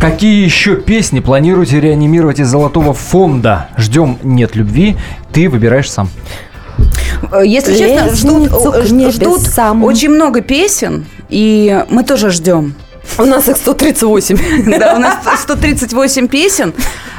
Какие 0.00 0.44
еще 0.44 0.76
песни 0.76 1.20
планируете 1.20 1.80
реанимировать 1.80 2.40
из 2.40 2.48
золотого 2.48 2.94
фонда? 2.94 3.68
Ждем 3.76 4.18
«Нет 4.22 4.56
любви», 4.56 4.96
ты 5.32 5.48
выбираешь 5.48 5.90
сам. 5.90 6.08
Э, 7.32 7.42
Если 7.44 7.76
честно, 7.76 8.14
ждут, 8.14 8.50
э, 8.52 9.10
ждут 9.10 9.40
очень 9.82 10.10
много 10.10 10.40
песен, 10.40 11.06
и 11.28 11.84
мы 11.90 12.04
тоже 12.04 12.30
ждем. 12.30 12.74
У 13.18 13.24
нас 13.24 13.48
их 13.48 13.56
138. 13.56 14.78
Да, 14.78 14.94
у 14.96 14.98
нас 14.98 15.16
138 15.42 16.28
песен, 16.28 16.74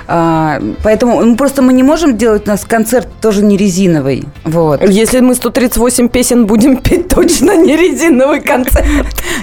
а, 0.07 0.61
поэтому 0.83 1.21
ну, 1.21 1.35
просто 1.35 1.61
мы 1.61 1.73
не 1.73 1.83
можем 1.83 2.17
делать, 2.17 2.47
у 2.47 2.49
нас 2.49 2.63
концерт 2.65 3.07
тоже 3.21 3.43
не 3.43 3.57
резиновый. 3.57 4.23
Вот. 4.45 4.81
Если 4.87 5.19
мы 5.19 5.35
138 5.35 6.07
песен 6.09 6.45
будем 6.45 6.77
петь, 6.81 7.07
точно 7.09 7.57
не 7.57 7.75
резиновый 7.75 8.41
концерт. 8.41 8.87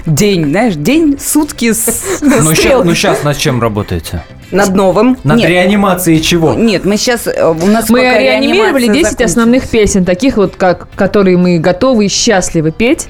День, 0.06 0.46
знаешь, 0.50 0.74
день, 0.76 1.18
сутки 1.20 1.72
с 1.72 1.86
Ну, 2.22 2.54
стрелкой. 2.54 2.86
ну 2.88 2.94
сейчас 2.94 3.22
над 3.24 3.36
чем 3.38 3.60
работаете? 3.60 4.22
Над 4.50 4.74
новым. 4.74 5.18
Над 5.24 5.38
Нет. 5.38 5.48
реанимацией 5.48 6.20
чего? 6.20 6.54
Нет, 6.54 6.84
мы 6.84 6.96
сейчас, 6.96 7.26
у 7.26 7.66
нас 7.66 7.88
Мы 7.88 8.00
реанимировали 8.00 8.84
реанимация 8.84 8.92
10 8.92 9.02
закончится. 9.02 9.24
основных 9.24 9.68
песен, 9.68 10.04
таких 10.04 10.36
вот, 10.36 10.56
как, 10.56 10.88
которые 10.94 11.36
мы 11.36 11.58
готовы 11.58 12.06
и 12.06 12.08
счастливы 12.08 12.70
петь. 12.70 13.08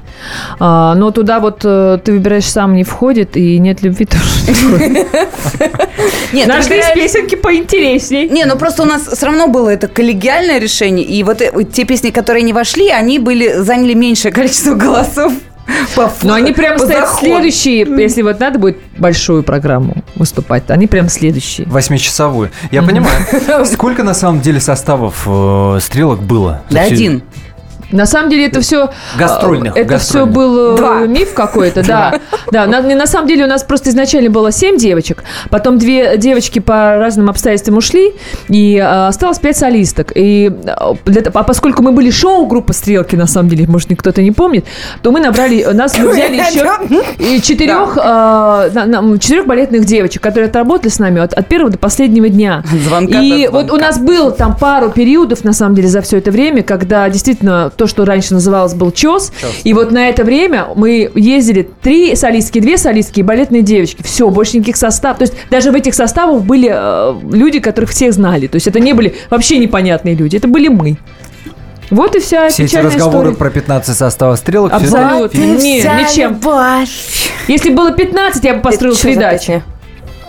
А, 0.59 0.95
но 0.95 1.11
туда 1.11 1.41
вот 1.41 1.63
э, 1.65 1.99
ты 2.05 2.13
выбираешь 2.13 2.47
сам 2.47 2.75
не 2.75 2.85
входит, 2.85 3.37
и 3.37 3.59
нет 3.59 3.83
любви 3.83 4.07
тоже 4.07 4.25
не 4.47 4.55
входит. 4.55 5.07
Нашлись 6.47 6.87
песенки 6.95 7.35
поинтересней. 7.35 8.29
Не, 8.29 8.45
ну 8.45 8.57
просто 8.57 8.83
у 8.83 8.87
нас 8.87 9.03
все 9.07 9.27
равно 9.27 9.49
было 9.49 9.69
это 9.71 9.89
коллегиальное 9.89 10.59
решение, 10.59 11.05
и 11.05 11.23
э, 11.23 11.25
вот 11.25 11.73
те 11.73 11.85
песни, 11.85 12.11
которые 12.11 12.43
не 12.43 12.53
вошли, 12.53 12.89
они 12.89 13.19
были 13.19 13.55
заняли 13.59 13.95
меньшее 13.95 14.33
количество 14.33 14.75
голосов. 14.75 15.33
Но 16.23 16.35
они 16.35 16.53
прям 16.53 16.79
стоят 16.79 17.09
следующие, 17.19 17.87
если 18.01 18.23
вот 18.23 18.41
надо 18.41 18.59
будет 18.59 18.79
большую 18.99 19.43
программу 19.43 19.97
выступать, 20.17 20.65
они 20.69 20.87
прям 20.87 21.09
следующие. 21.09 21.67
Восьмичасовую. 21.67 22.51
Я 22.71 22.83
понимаю. 22.83 23.25
Сколько 23.67 24.03
на 24.03 24.15
самом 24.15 24.41
деле 24.41 24.61
составов 24.61 25.23
э, 25.27 25.79
стрелок 25.81 26.23
было? 26.23 26.63
Да 26.71 26.83
один. 26.83 27.23
На 27.95 28.07
самом 28.07 28.31
деле 28.31 28.47
это 28.47 28.61
все... 28.61 28.91
Гастрольных, 29.19 29.77
Это 29.77 29.99
все 29.99 30.25
гастрольных. 30.27 30.35
был 30.35 30.75
э, 30.75 30.77
Два. 30.77 31.01
миф 31.07 31.33
какой-то, 31.35 31.87
да. 31.87 32.21
Да, 32.51 32.67
на, 32.67 32.83
на 32.83 33.07
самом 33.07 33.29
деле 33.29 33.45
у 33.45 33.49
нас 33.49 33.63
просто 33.63 33.91
изначально 33.91 34.31
было 34.31 34.53
семь 34.53 34.77
девочек, 34.77 35.25
потом 35.51 35.79
две 35.79 36.17
девочки 36.19 36.59
по 36.59 36.97
разным 36.99 37.31
обстоятельствам 37.31 37.77
ушли, 37.79 38.13
и 38.49 38.77
э, 38.77 39.07
осталось 39.07 39.39
пять 39.39 39.57
солисток. 39.57 40.13
И, 40.15 40.51
э, 40.65 40.75
для 41.07 41.23
а 41.33 41.43
поскольку 41.45 41.83
мы 41.83 41.93
были 41.93 42.11
шоу-группа 42.11 42.73
«Стрелки», 42.73 43.17
на 43.17 43.27
самом 43.27 43.49
деле, 43.49 43.67
может, 43.69 43.89
кто-то 43.97 44.23
не 44.23 44.33
помнит, 44.33 44.65
то 45.03 45.13
мы 45.13 45.21
набрали, 45.21 45.63
нас 45.73 45.97
мы 45.99 46.11
взяли 46.11 46.37
еще 46.37 46.65
и 47.19 47.41
четырех, 47.41 47.97
на- 47.97 48.87
на- 48.87 49.19
четырех 49.19 49.47
балетных 49.47 49.85
девочек, 49.85 50.23
которые 50.23 50.49
отработали 50.49 50.91
с 50.91 50.99
нами 50.99 51.21
от, 51.21 51.33
от 51.33 51.47
первого 51.49 51.71
до 51.71 51.79
последнего 51.79 52.29
дня. 52.29 52.65
Звонка 52.87 53.21
И 53.21 53.47
до 53.47 53.53
вот 53.53 53.71
у 53.71 53.77
нас 53.77 53.99
был 53.99 54.33
там 54.33 54.57
пару 54.57 54.91
периодов, 54.91 55.45
на 55.45 55.53
самом 55.53 55.75
деле, 55.75 55.89
за 55.89 56.01
все 56.03 56.19
это 56.19 56.31
время, 56.31 56.63
когда 56.63 57.09
действительно 57.09 57.71
то, 57.77 57.84
что 57.87 58.05
раньше 58.05 58.35
называлось 58.35 58.75
был 58.75 58.91
ЧОС, 58.91 59.33
и 59.65 59.73
вот 59.75 59.91
на 59.93 60.09
это 60.09 60.25
время 60.25 60.67
мы 60.75 61.11
ездили 61.15 61.69
три 61.83 62.17
солистки, 62.17 62.59
две 62.61 62.79
солистки 62.79 63.21
и 63.21 63.23
балетные 63.23 63.63
девочки. 63.63 64.03
Все, 64.03 64.29
больше 64.31 64.57
никаких 64.59 64.77
составов. 64.77 65.19
То 65.19 65.23
есть 65.23 65.35
даже 65.51 65.71
в 65.71 65.75
этих 65.75 65.95
составах 65.95 66.43
были 66.43 66.71
э, 66.73 67.15
люди, 67.33 67.61
которых 67.61 67.91
всех 67.91 68.13
знали. 68.13 68.47
То 68.47 68.57
есть 68.57 68.67
это 68.67 68.81
не 68.81 68.93
были 68.93 69.15
вообще 69.31 69.59
непонятные 69.59 70.15
люди, 70.15 70.37
это 70.37 70.49
были 70.49 70.69
мы. 70.69 70.97
Вот 71.91 72.17
и 72.17 72.21
вся 72.21 72.49
Все 72.49 72.65
эти 72.65 72.77
разговоры 72.77 73.31
история. 73.33 73.37
про 73.37 73.51
15 73.51 73.97
составов 73.97 74.39
стрелок. 74.39 74.73
Абсолютно. 74.73 75.39
фигня. 75.39 75.57
Не, 75.57 75.79
ничем. 75.79 76.31
любовь. 76.33 76.89
Если 77.47 77.71
было 77.71 77.93
15, 77.93 78.43
я 78.45 78.55
бы 78.55 78.63
построил 78.63 78.97
передачу. 78.97 79.39
песня? 79.39 79.63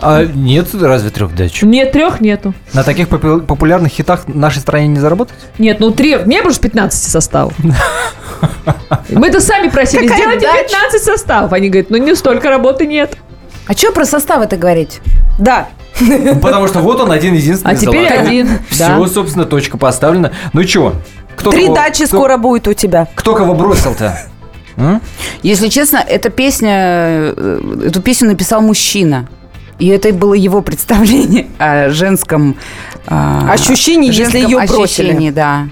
А 0.00 0.24
нет 0.24 0.68
разве 0.74 1.10
трех 1.10 1.34
дач? 1.34 1.62
Нет, 1.62 1.92
трех 1.92 2.20
нету. 2.20 2.54
На 2.74 2.82
таких 2.82 3.08
попу- 3.08 3.40
популярных 3.40 3.92
хитах 3.92 4.24
в 4.26 4.36
нашей 4.36 4.58
стране 4.60 4.88
не 4.88 5.00
заработать? 5.00 5.34
Нет, 5.58 5.80
ну 5.80 5.90
три, 5.90 6.16
не 6.26 6.42
было 6.42 6.52
же 6.52 6.60
15 6.60 7.10
составов. 7.10 7.54
Мы-то 9.08 9.40
сами 9.40 9.68
просили, 9.68 10.06
Какая 10.06 10.22
сделайте 10.22 10.46
дача? 10.46 10.64
15 10.68 11.02
составов. 11.02 11.52
Они 11.52 11.68
говорят, 11.68 11.90
ну 11.90 11.96
не 11.96 12.14
столько 12.14 12.48
работы 12.50 12.86
нет. 12.86 13.16
А 13.66 13.72
что 13.72 13.90
про 13.92 14.04
составы-то 14.04 14.56
говорить? 14.56 15.00
Да. 15.38 15.68
Потому 16.42 16.68
что 16.68 16.80
вот 16.80 17.00
он 17.00 17.10
один 17.10 17.34
единственный. 17.34 17.72
А 17.72 17.76
теперь 17.76 18.08
золотой. 18.08 18.18
один, 18.28 18.48
Все, 18.70 18.88
да. 18.88 19.06
собственно, 19.08 19.44
точка 19.46 19.78
поставлена. 19.78 20.32
Ну 20.52 20.62
чё? 20.64 20.94
Кто 21.36 21.50
Три 21.50 21.64
кого- 21.64 21.74
дачи 21.74 22.06
кто- 22.06 22.16
скоро 22.18 22.36
будет 22.36 22.68
у 22.68 22.74
тебя. 22.74 23.08
Кто 23.14 23.34
кого 23.34 23.54
бросил-то? 23.54 24.18
М? 24.76 25.00
Если 25.42 25.68
честно, 25.68 25.96
эта 26.06 26.28
песня, 26.28 26.70
э, 27.34 27.60
эту 27.86 28.02
песню 28.02 28.28
написал 28.28 28.60
мужчина. 28.60 29.26
И 29.78 29.88
это 29.88 30.12
было 30.12 30.34
его 30.34 30.62
представление 30.62 31.46
о 31.58 31.90
женском... 31.90 32.56
а, 33.06 33.50
Ощущении, 33.52 34.08
если 34.08 34.24
женском 34.24 34.40
её 34.42 34.58
бросили. 34.58 34.82
ощущении, 34.84 35.30
да. 35.30 35.68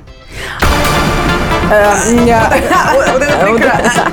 Э, 1.70 1.94
я- 2.26 2.52
Вот 2.94 3.22
это 3.22 3.46
прекрасно. 3.46 4.12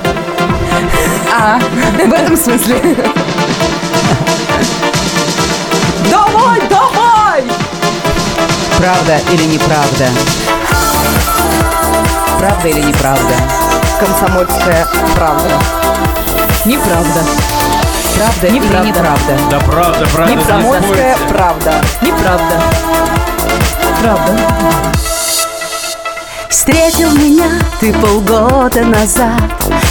А, 1.34 1.60
в 1.60 2.14
этом 2.14 2.38
смысле. 2.38 2.76
Давай, 6.10 6.60
давай! 6.70 7.44
Правда 8.78 9.20
или 9.32 9.44
неправда? 9.44 10.08
Правда 12.40 12.68
или 12.68 12.82
неправда? 12.82 13.34
Комсомольская 14.00 14.88
правда. 15.16 15.50
Неправда. 16.66 17.22
Правда 18.22 18.50
Неправда. 18.50 18.78
или 18.78 18.88
неправда? 18.88 19.40
Да 19.50 19.60
правда, 19.62 20.08
правда. 20.14 20.34
Комсомольская 20.36 21.18
правда. 21.28 21.74
Неправда. 22.04 22.62
Правда. 24.00 24.38
Встретил 26.48 27.12
меня 27.14 27.50
ты 27.80 27.92
полгода 27.94 28.84
назад 28.86 29.42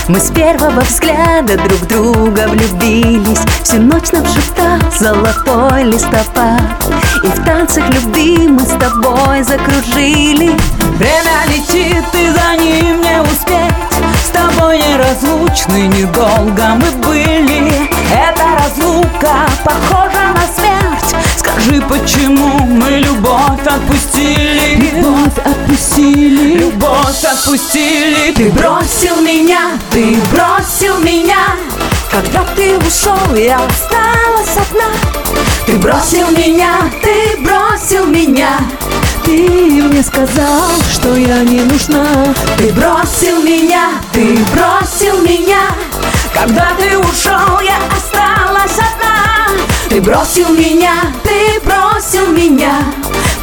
Мы 0.06 0.20
с 0.20 0.30
первого 0.30 0.80
взгляда 0.82 1.56
друг 1.56 1.80
друга 1.88 2.46
влюбились 2.46 3.40
Всю 3.64 3.78
ночь 3.82 4.12
нам 4.12 4.24
шептал 4.24 4.78
золотой 4.96 5.82
листопад 5.82 6.62
И 7.24 7.26
в 7.26 7.44
танцах 7.44 7.88
любви 7.88 8.46
мы 8.46 8.60
с 8.60 8.76
тобой 8.78 9.42
закружили 9.42 10.52
Время 10.98 11.46
летит, 11.48 12.04
и 12.14 12.28
за 12.28 12.62
ним 12.62 13.00
не 13.00 13.20
успеть 13.22 13.74
С 14.24 14.28
тобой 14.28 14.78
неразлучны, 14.78 15.88
недолго 15.88 16.76
мы 16.76 16.90
были 17.04 17.90
Эта 18.10 18.44
разлука 18.58 19.46
похожа 19.64 20.34
на 20.34 20.42
смерть. 20.54 21.14
Скажи, 21.36 21.80
почему 21.82 22.58
мы 22.64 22.90
любовь 22.98 23.64
отпустили? 23.64 24.90
Любовь 24.96 25.38
отпустили. 25.44 26.58
Любовь 26.58 27.24
отпустили. 27.24 28.32
Ты 28.34 28.50
бросил 28.50 29.20
меня, 29.20 29.78
ты 29.92 30.16
бросил 30.32 30.98
меня. 30.98 31.56
Когда 32.10 32.44
ты 32.56 32.76
ушел, 32.78 33.36
я 33.36 33.60
осталась 33.64 34.56
одна. 34.56 34.90
Ты 35.66 35.76
бросил 35.76 36.28
меня, 36.30 36.90
ты 37.02 37.40
бросил 37.40 38.06
меня. 38.06 38.58
Ты 39.24 39.48
мне 39.82 40.02
сказал, 40.02 40.70
что 40.92 41.14
я 41.14 41.42
не 41.44 41.60
нужна. 41.60 42.04
Ты 42.58 42.72
бросил 42.72 43.42
меня, 43.42 43.92
ты 44.12 44.36
бросил 44.52 45.22
меня 45.22 45.60
Когда 46.40 46.70
ты 46.78 46.96
ушел, 46.96 47.60
я 47.60 47.76
осталась 47.94 48.72
одна. 48.72 49.50
Ты 49.90 50.00
бросил 50.00 50.48
меня, 50.48 50.94
ты 51.22 51.60
бросил 51.60 52.28
меня. 52.28 52.78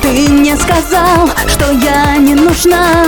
Ты 0.02 0.28
мне 0.32 0.58
сказал, 0.58 1.30
что 1.48 1.72
я 1.74 2.18
не 2.18 2.34
нужна. 2.34 3.04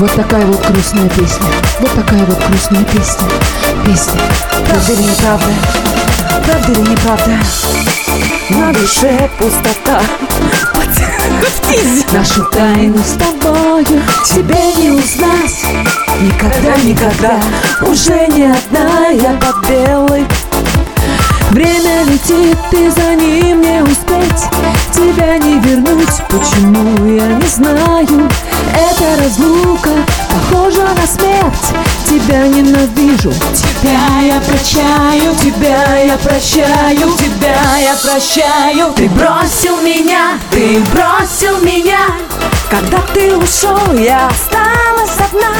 Вот 0.00 0.12
такая 0.16 0.44
вот 0.44 0.66
грустная 0.66 1.08
песня. 1.10 1.46
Вот 1.78 1.92
такая 1.92 2.24
вот 2.24 2.38
грустная 2.48 2.82
песня. 2.82 3.28
Песня. 3.86 4.20
Правда 4.68 4.92
или 4.92 5.02
неправда? 5.02 5.52
Правда 6.44 6.72
или 6.72 6.90
неправда? 6.90 7.38
На 8.50 8.72
душе 8.72 9.30
пустота. 9.38 10.02
Нашу 12.12 12.44
тайну 12.52 12.98
с 12.98 13.18
тобою 13.18 14.02
Тебе 14.24 14.72
не 14.76 14.90
узнать. 14.90 15.64
Никогда, 16.20 16.76
никогда. 16.84 17.40
Уже 17.82 18.28
не 18.28 18.44
одна 18.44 19.08
я 19.08 19.32
под 19.40 19.68
белой. 19.68 20.26
Время 21.50 22.04
летит, 22.04 22.58
и 22.72 22.88
за 22.90 23.14
ним 23.14 23.62
не 23.62 23.82
успеть. 23.82 24.44
Тебя 24.92 25.38
не 25.38 25.58
вернуть, 25.60 26.22
почему 26.28 27.06
я 27.16 27.26
не 27.26 27.48
знаю? 27.48 28.28
Эта 28.74 29.22
разлука 29.22 29.90
похожа 30.30 30.82
на 30.82 31.06
смерть 31.06 31.83
Тебя 32.06 32.46
ненавижу, 32.46 33.32
тебя 33.32 34.20
я 34.22 34.40
прощаю. 34.40 35.34
Тебя 35.36 35.96
я 35.98 36.16
прощаю, 36.18 37.12
тебя 37.18 37.78
я 37.78 37.94
прощаю. 38.02 38.92
Ты 38.94 39.08
бросил 39.08 39.80
меня, 39.82 40.38
ты 40.50 40.80
бросил 40.92 41.58
меня. 41.60 41.98
Когда 42.70 42.98
ты 43.12 43.36
ушел, 43.36 43.78
я 43.98 44.28
осталась 44.28 45.16
одна. 45.18 45.54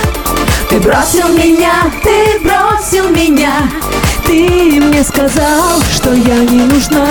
Ты 0.68 0.80
бросил 0.80 1.28
меня, 1.28 1.90
ты 2.02 2.40
бросил 2.40 3.08
меня. 3.10 3.70
Ты 4.26 4.80
мне 4.80 5.04
сказал, 5.04 5.80
что 5.94 6.12
я 6.12 6.36
не 6.36 6.62
нужна. 6.62 7.06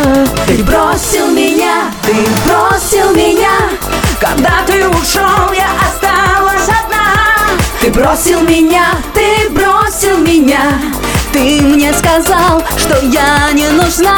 Ты 0.47 0.63
бросил 0.63 1.27
меня, 1.27 1.91
ты 2.01 2.15
бросил 2.45 3.13
меня. 3.15 3.69
Когда 4.19 4.63
ты 4.65 4.87
ушел, 4.87 5.53
я 5.53 5.67
осталась 5.81 5.92
бросил 7.93 8.41
меня, 8.41 8.95
ты 9.13 9.49
бросил 9.49 10.17
меня. 10.17 10.61
Ты 11.31 11.61
мне 11.61 11.93
сказал, 11.93 12.61
что 12.77 12.99
я 13.05 13.51
не 13.53 13.67
нужна. 13.69 14.17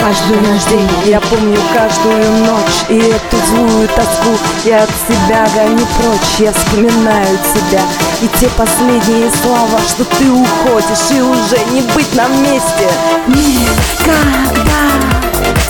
Каждый 0.00 0.40
наш 0.46 0.64
день 0.64 0.88
я 1.06 1.18
помню 1.18 1.58
каждую 1.72 2.30
ночь 2.44 2.84
И 2.90 2.98
эту 2.98 3.36
злую 3.48 3.88
тоску. 3.88 4.38
Я 4.64 4.82
от 4.82 4.90
себя 5.08 5.46
гоню 5.54 5.86
прочь 5.98 6.40
Я 6.40 6.52
вспоминаю 6.52 7.38
тебя. 7.54 7.80
И 8.20 8.28
те 8.38 8.48
последние 8.50 9.30
слова 9.42 9.80
Что 9.88 10.04
ты 10.04 10.30
уходишь 10.30 11.10
и 11.10 11.22
уже 11.22 11.58
не 11.72 11.80
быть 11.94 12.14
на 12.14 12.28
месте. 12.28 12.90
Никогда 13.26 14.82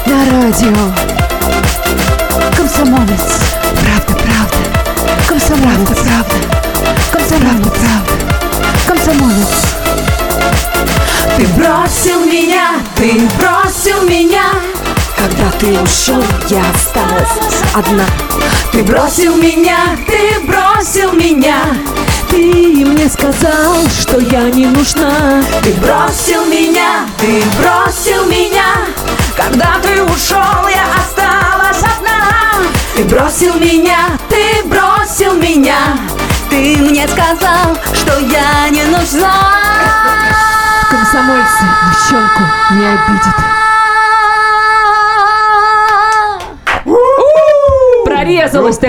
на 0.06 0.42
радио 0.42 1.23
Комсомолец. 2.64 3.20
Правда, 3.82 4.24
правда. 4.24 4.56
Комсомолец. 5.28 5.98
Правда, 6.02 6.34
Комсомолец. 7.12 7.72
Правда. 7.74 8.12
Комсомолец. 8.88 9.48
Ты 11.36 11.46
бросил 11.58 12.24
меня, 12.24 12.68
ты 12.96 13.20
бросил 13.38 14.08
меня. 14.08 14.44
Когда 15.18 15.50
ты 15.58 15.78
ушел, 15.78 16.24
я 16.48 16.62
осталась 16.74 17.60
одна. 17.74 18.06
Ты 18.72 18.82
бросил 18.82 19.36
меня, 19.36 19.80
ты 20.06 20.40
бросил 20.46 21.12
меня. 21.12 21.58
Ты 22.30 22.86
мне 22.86 23.10
сказал, 23.10 23.76
что 24.00 24.20
я 24.20 24.44
не 24.44 24.64
нужна. 24.68 25.42
Ты 25.62 25.70
бросил 25.74 26.46
меня, 26.46 27.06
ты 27.20 27.42
бросил 27.58 28.24
меня. 28.24 28.86
Когда 29.36 29.78
ты 29.82 30.02
ушел, 30.02 30.66
я 30.66 30.86
осталась 30.98 31.53
Ты 32.94 33.02
бросил 33.06 33.54
меня, 33.54 34.16
ты 34.28 34.62
бросил 34.68 35.34
меня. 35.34 35.98
Ты 36.48 36.76
мне 36.78 37.08
сказал, 37.08 37.76
что 37.92 38.20
я 38.20 38.68
не 38.70 38.84
нужна. 38.84 39.58
Комсомольцы 40.88 41.64
девчонку 41.90 42.42
не 42.70 42.86
обидят 42.86 43.53
Порезалась 48.44 48.78
ты. 48.78 48.88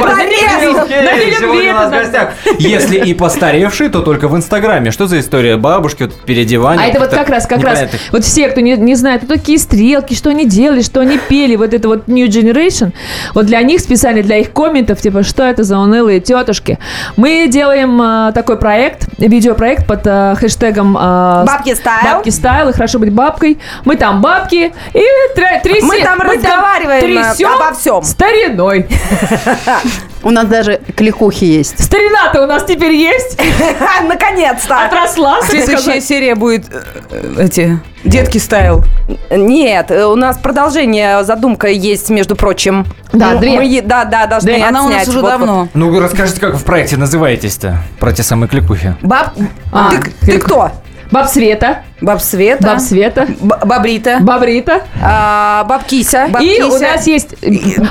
сегодня 1.39 1.72
у 1.72 1.78
нас 1.78 1.89
в 1.89 1.91
гостях. 1.91 2.30
Если 2.60 2.97
и 2.97 3.14
постаревший, 3.14 3.89
то 3.89 4.01
только 4.01 4.28
в 4.28 4.36
Инстаграме. 4.36 4.91
Что 4.91 5.08
за 5.08 5.20
история? 5.20 5.58
Бабушки, 5.58 6.03
вот 6.03 6.14
переодевание. 6.22 6.86
А 6.86 6.89
это 6.89 6.99
вот 6.99 7.10
как 7.10 7.30
раз, 7.30 7.45
как 7.45 7.64
раз, 7.64 7.84
вот 8.12 8.24
все, 8.24 8.49
кто 8.49 8.62
не, 8.62 8.76
не 8.76 8.95
знает, 8.95 9.24
кто 9.24 9.36
такие 9.36 9.60
стрелки, 9.60 10.14
что 10.14 10.30
они 10.30 10.45
делали, 10.45 10.82
что 10.82 10.99
они 10.99 11.18
пели, 11.18 11.56
вот 11.56 11.74
это 11.74 11.88
вот 11.88 12.08
New 12.08 12.28
Generation, 12.28 12.91
вот 13.34 13.45
для 13.45 13.62
них 13.62 13.80
специально, 13.80 14.22
для 14.22 14.38
их 14.38 14.51
комментов, 14.51 15.01
типа, 15.01 15.24
что 15.24 15.43
это 15.43 15.64
за 15.64 15.78
унылые 15.78 16.20
тетушки. 16.20 16.80
Мы 17.16 17.47
делаем 17.47 18.01
а, 18.01 18.32
такой 18.32 18.58
проект, 18.58 19.08
видеопроект 19.18 19.88
под 19.88 20.01
а, 20.06 20.36
хэштегом 20.36 20.97
а, 20.99 21.45
Бабки 21.45 21.74
стайл. 21.74 22.16
Бабки 22.16 22.30
стайл 22.30 22.70
и 22.70 22.74
хорошо 22.74 22.99
быть 22.99 23.12
бабкой. 23.12 23.60
Мы 23.84 23.95
там 23.95 24.22
бабки 24.22 24.74
и 24.93 25.03
тря- 25.36 25.62
трясем. 25.62 25.88
Мы 25.88 26.01
там 26.01 26.22
разговариваем, 26.22 27.01
трясем 27.01 27.49
э, 27.49 27.56
обо 27.56 27.76
всем. 27.76 28.03
Стариной. 28.03 28.88
У 30.24 30.32
нас 30.32 30.46
даже 30.48 30.82
кликухи 30.96 31.43
есть. 31.46 31.84
Старина-то 31.84 32.43
у 32.43 32.48
нас 32.48 32.64
теперь 32.64 32.93
есть. 32.93 33.39
Наконец-то. 34.08 34.86
Отросла, 34.86 35.41
Следующая 35.43 36.02
серия 36.02 36.36
будет 36.36 36.66
э, 37.12 37.36
эти 37.39 37.80
детки 38.04 38.38
стайл. 38.38 38.84
Нет, 39.30 39.91
э, 39.91 40.06
у 40.06 40.16
нас 40.16 40.38
продолжение, 40.38 41.24
задумка 41.24 41.68
есть, 41.68 42.10
между 42.10 42.36
прочим. 42.36 42.86
Да, 43.14 43.32
Мы- 43.32 43.39
две. 43.39 43.60
мы 43.60 43.82
да, 43.82 44.06
да, 44.06 44.26
должны 44.26 44.60
Да, 44.60 44.68
она 44.70 44.84
у 44.84 44.89
нас 44.89 45.08
уже 45.08 45.20
Вот, 45.20 45.32
вот. 45.32 45.39
давно. 45.39 45.68
Ну, 45.74 45.91
вы 45.91 46.00
расскажите, 46.00 46.39
как 46.39 46.54
вы 46.54 46.58
в 46.58 46.64
проекте 46.64 46.98
называетесь-то? 46.98 47.80
Про 48.00 48.12
те 48.14 48.24
самые 48.24 48.50
кликухи. 48.50 48.96
Баб... 49.02 49.34
А, 49.72 49.91
Ты, 49.91 50.12
ты 50.26 50.39
кто? 50.39 50.72
Баб 51.12 51.28
Света, 51.30 51.84
Баб 52.02 52.22
Света. 52.22 52.68
баб 52.68 52.80
Света, 52.80 53.26
Б- 53.39 53.58
Бабрита. 53.66 54.18
бабрита. 54.22 54.82
А, 55.02 55.64
бабкися. 55.64 56.28
И 56.41 56.62
у 56.62 56.78
нас 56.78 57.08
есть 57.08 57.36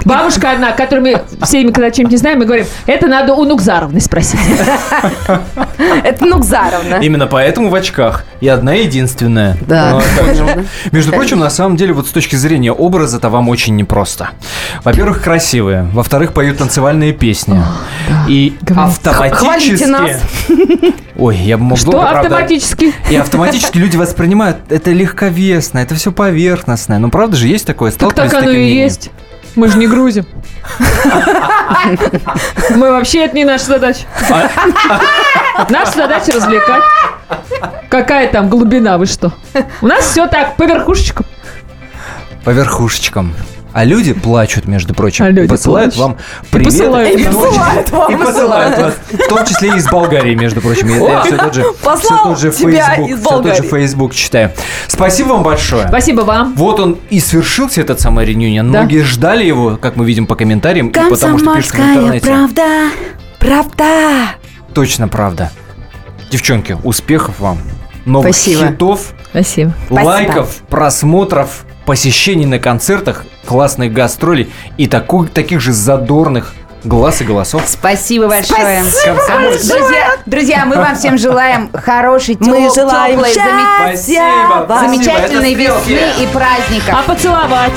бабушка 0.04 0.50
одна, 0.52 0.72
которую 0.72 1.02
мы 1.02 1.44
всеми, 1.46 1.70
когда 1.70 1.90
чем-то 1.90 2.10
не 2.12 2.18
знаем, 2.18 2.38
мы 2.38 2.44
говорим, 2.44 2.66
это 2.86 3.06
надо 3.06 3.34
у 3.34 3.44
Нукзаровны 3.44 4.00
спросить. 4.00 4.38
Это 6.04 6.24
Нукзаровна. 6.26 6.96
Именно 6.96 7.26
поэтому 7.26 7.68
в 7.70 7.74
очках. 7.74 8.24
И 8.40 8.48
одна 8.48 8.74
единственная. 8.74 9.56
Да, 9.66 9.90
Ну, 10.36 10.46
а? 10.48 10.64
Между 10.92 11.12
прочим, 11.12 11.38
на 11.38 11.50
самом 11.50 11.76
деле, 11.76 11.92
вот 11.94 12.06
с 12.06 12.10
точки 12.10 12.36
зрения 12.36 12.72
образа-то 12.72 13.28
вам 13.30 13.48
очень 13.48 13.74
непросто. 13.76 14.30
Во-первых, 14.84 15.22
красивые. 15.22 15.88
Во-вторых, 15.92 16.32
поют 16.32 16.58
танцевальные 16.58 17.12
песни. 17.12 17.60
И 18.28 18.56
автоматически... 18.76 19.44
Хвалите 19.44 19.86
нас. 19.86 20.10
Ой, 21.16 21.36
я 21.36 21.56
бы 21.56 21.64
мог 21.64 21.78
Что 21.78 22.00
автоматически? 22.02 22.92
И 23.10 23.16
автоматически 23.16 23.78
люди 23.78 23.93
воспринимают 23.96 24.58
это 24.70 24.90
легковесно, 24.90 25.78
это 25.78 25.94
все 25.94 26.12
поверхностное. 26.12 26.98
Ну, 26.98 27.10
правда 27.10 27.36
же, 27.36 27.48
есть 27.48 27.66
такое? 27.66 27.90
Так 27.92 28.12
так 28.12 28.32
оно 28.34 28.50
и 28.50 28.68
есть. 28.68 29.10
Мы 29.56 29.68
же 29.68 29.78
не 29.78 29.86
грузим. 29.86 30.26
Мы 32.70 32.90
вообще, 32.90 33.24
это 33.24 33.36
не 33.36 33.44
наша 33.44 33.66
задача. 33.66 34.04
Наша 35.68 35.92
задача 35.92 36.32
развлекать. 36.32 36.82
Какая 37.88 38.28
там 38.28 38.48
глубина, 38.48 38.98
вы 38.98 39.06
что? 39.06 39.32
У 39.80 39.86
нас 39.86 40.04
все 40.06 40.26
так, 40.26 40.56
по 40.56 40.64
верхушечкам. 40.64 41.24
По 42.44 42.50
верхушечкам. 42.50 43.32
А 43.74 43.82
люди 43.82 44.12
плачут, 44.12 44.68
между 44.68 44.94
прочим. 44.94 45.24
А 45.24 45.30
люди 45.30 45.48
посылают 45.48 45.96
плачут. 45.96 46.16
вам 46.16 46.18
привет. 46.52 46.68
посылают 46.68 47.20
И 47.20 47.24
посылают 47.24 47.90
вам. 47.90 48.12
И 48.12 48.16
посылают 48.24 48.78
вас. 48.78 48.94
В 49.10 49.28
том 49.28 49.44
числе 49.44 49.70
и 49.70 49.76
из 49.78 49.90
Болгарии, 49.90 50.36
между 50.36 50.60
прочим. 50.60 50.88
Я, 50.90 50.94
я 50.96 51.22
все 51.24 51.36
тот 51.36 51.54
же, 51.54 51.64
все 51.98 52.16
тот 52.22 52.38
же 52.38 52.52
тебя 52.52 52.94
Facebook, 52.94 53.10
из 53.10 53.18
все 53.18 53.28
тот 53.28 53.44
же 53.44 53.50
Болгарии. 53.50 53.68
Facebook 53.68 54.14
читаю. 54.14 54.52
Спасибо 54.86 55.28
вам 55.30 55.42
большое. 55.42 55.88
Спасибо 55.88 56.20
вам. 56.20 56.54
Вот 56.54 56.78
он 56.78 56.98
и 57.10 57.18
свершился 57.18 57.80
этот 57.80 58.00
самый 58.00 58.24
реюнион. 58.24 58.70
Да. 58.70 58.78
Многие 58.78 59.02
ждали 59.02 59.44
его, 59.44 59.76
как 59.76 59.96
мы 59.96 60.06
видим 60.06 60.28
по 60.28 60.36
комментариям, 60.36 60.88
и 60.88 60.92
потому 60.92 61.38
что 61.38 61.56
пишут 61.56 61.72
в 61.72 61.80
интернете. 61.80 62.26
правда. 62.28 62.68
Правда. 63.40 63.84
Точно 64.72 65.08
правда. 65.08 65.50
Девчонки, 66.30 66.76
успехов 66.84 67.40
вам. 67.40 67.58
Новых 68.04 68.36
Спасибо. 68.36 68.68
хитов, 68.68 69.14
Спасибо. 69.30 69.72
лайков, 69.90 70.56
просмотров, 70.68 71.64
посещений 71.86 72.46
на 72.46 72.58
концертах, 72.58 73.24
классных 73.46 73.92
гастролей 73.92 74.50
и 74.76 74.86
таку- 74.86 75.26
таких 75.26 75.60
же 75.60 75.72
задорных 75.72 76.54
глаз 76.84 77.22
и 77.22 77.24
голосов. 77.24 77.64
Спасибо 77.66 78.28
большое. 78.28 78.82
Комсомольская. 79.04 79.78
Друзья, 79.78 80.16
друзья, 80.26 80.66
мы 80.66 80.76
вам 80.76 80.94
всем 80.96 81.16
желаем 81.18 81.70
хорошей, 81.72 82.34
теп- 82.34 82.46
Мы 82.46 82.70
желаем 82.74 83.22
теплой, 83.24 84.66
вам. 84.66 84.90
замечательной 84.90 85.54
весны 85.54 86.00
и 86.22 86.26
праздников. 86.26 86.90
А 86.92 87.02
поцеловать? 87.02 87.72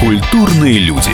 Культурные 0.00 0.78
люди. 0.80 1.12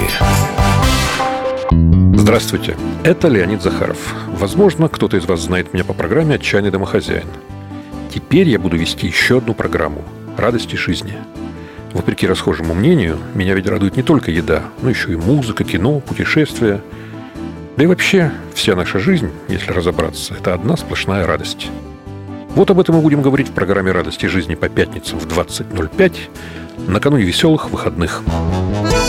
Здравствуйте, 2.16 2.76
это 3.04 3.28
Леонид 3.28 3.62
Захаров. 3.62 3.98
Возможно, 4.28 4.88
кто-то 4.88 5.16
из 5.16 5.24
вас 5.26 5.40
знает 5.40 5.72
меня 5.72 5.84
по 5.84 5.92
программе 5.92 6.34
«Отчаянный 6.36 6.70
домохозяин». 6.70 7.26
Теперь 8.12 8.48
я 8.48 8.58
буду 8.58 8.76
вести 8.76 9.06
еще 9.06 9.38
одну 9.38 9.54
программу 9.54 10.02
«Радости 10.40 10.74
жизни». 10.74 11.18
Вопреки 11.92 12.26
расхожему 12.26 12.72
мнению, 12.72 13.18
меня 13.34 13.54
ведь 13.54 13.66
радует 13.66 13.96
не 13.96 14.02
только 14.02 14.30
еда, 14.30 14.62
но 14.80 14.88
еще 14.88 15.12
и 15.12 15.16
музыка, 15.16 15.64
кино, 15.64 16.00
путешествия. 16.00 16.80
Да 17.76 17.84
и 17.84 17.86
вообще, 17.86 18.32
вся 18.54 18.74
наша 18.74 19.00
жизнь, 19.00 19.30
если 19.48 19.70
разобраться, 19.70 20.34
это 20.34 20.54
одна 20.54 20.78
сплошная 20.78 21.26
радость. 21.26 21.68
Вот 22.54 22.70
об 22.70 22.80
этом 22.80 22.94
мы 22.94 23.02
будем 23.02 23.20
говорить 23.20 23.48
в 23.48 23.52
программе 23.52 23.92
«Радости 23.92 24.26
жизни» 24.26 24.54
по 24.54 24.70
пятницам 24.70 25.18
в 25.18 25.26
20.05 25.26 26.14
накануне 26.86 27.24
веселых 27.24 27.68
выходных. 27.68 28.22
Культурные 28.24 28.99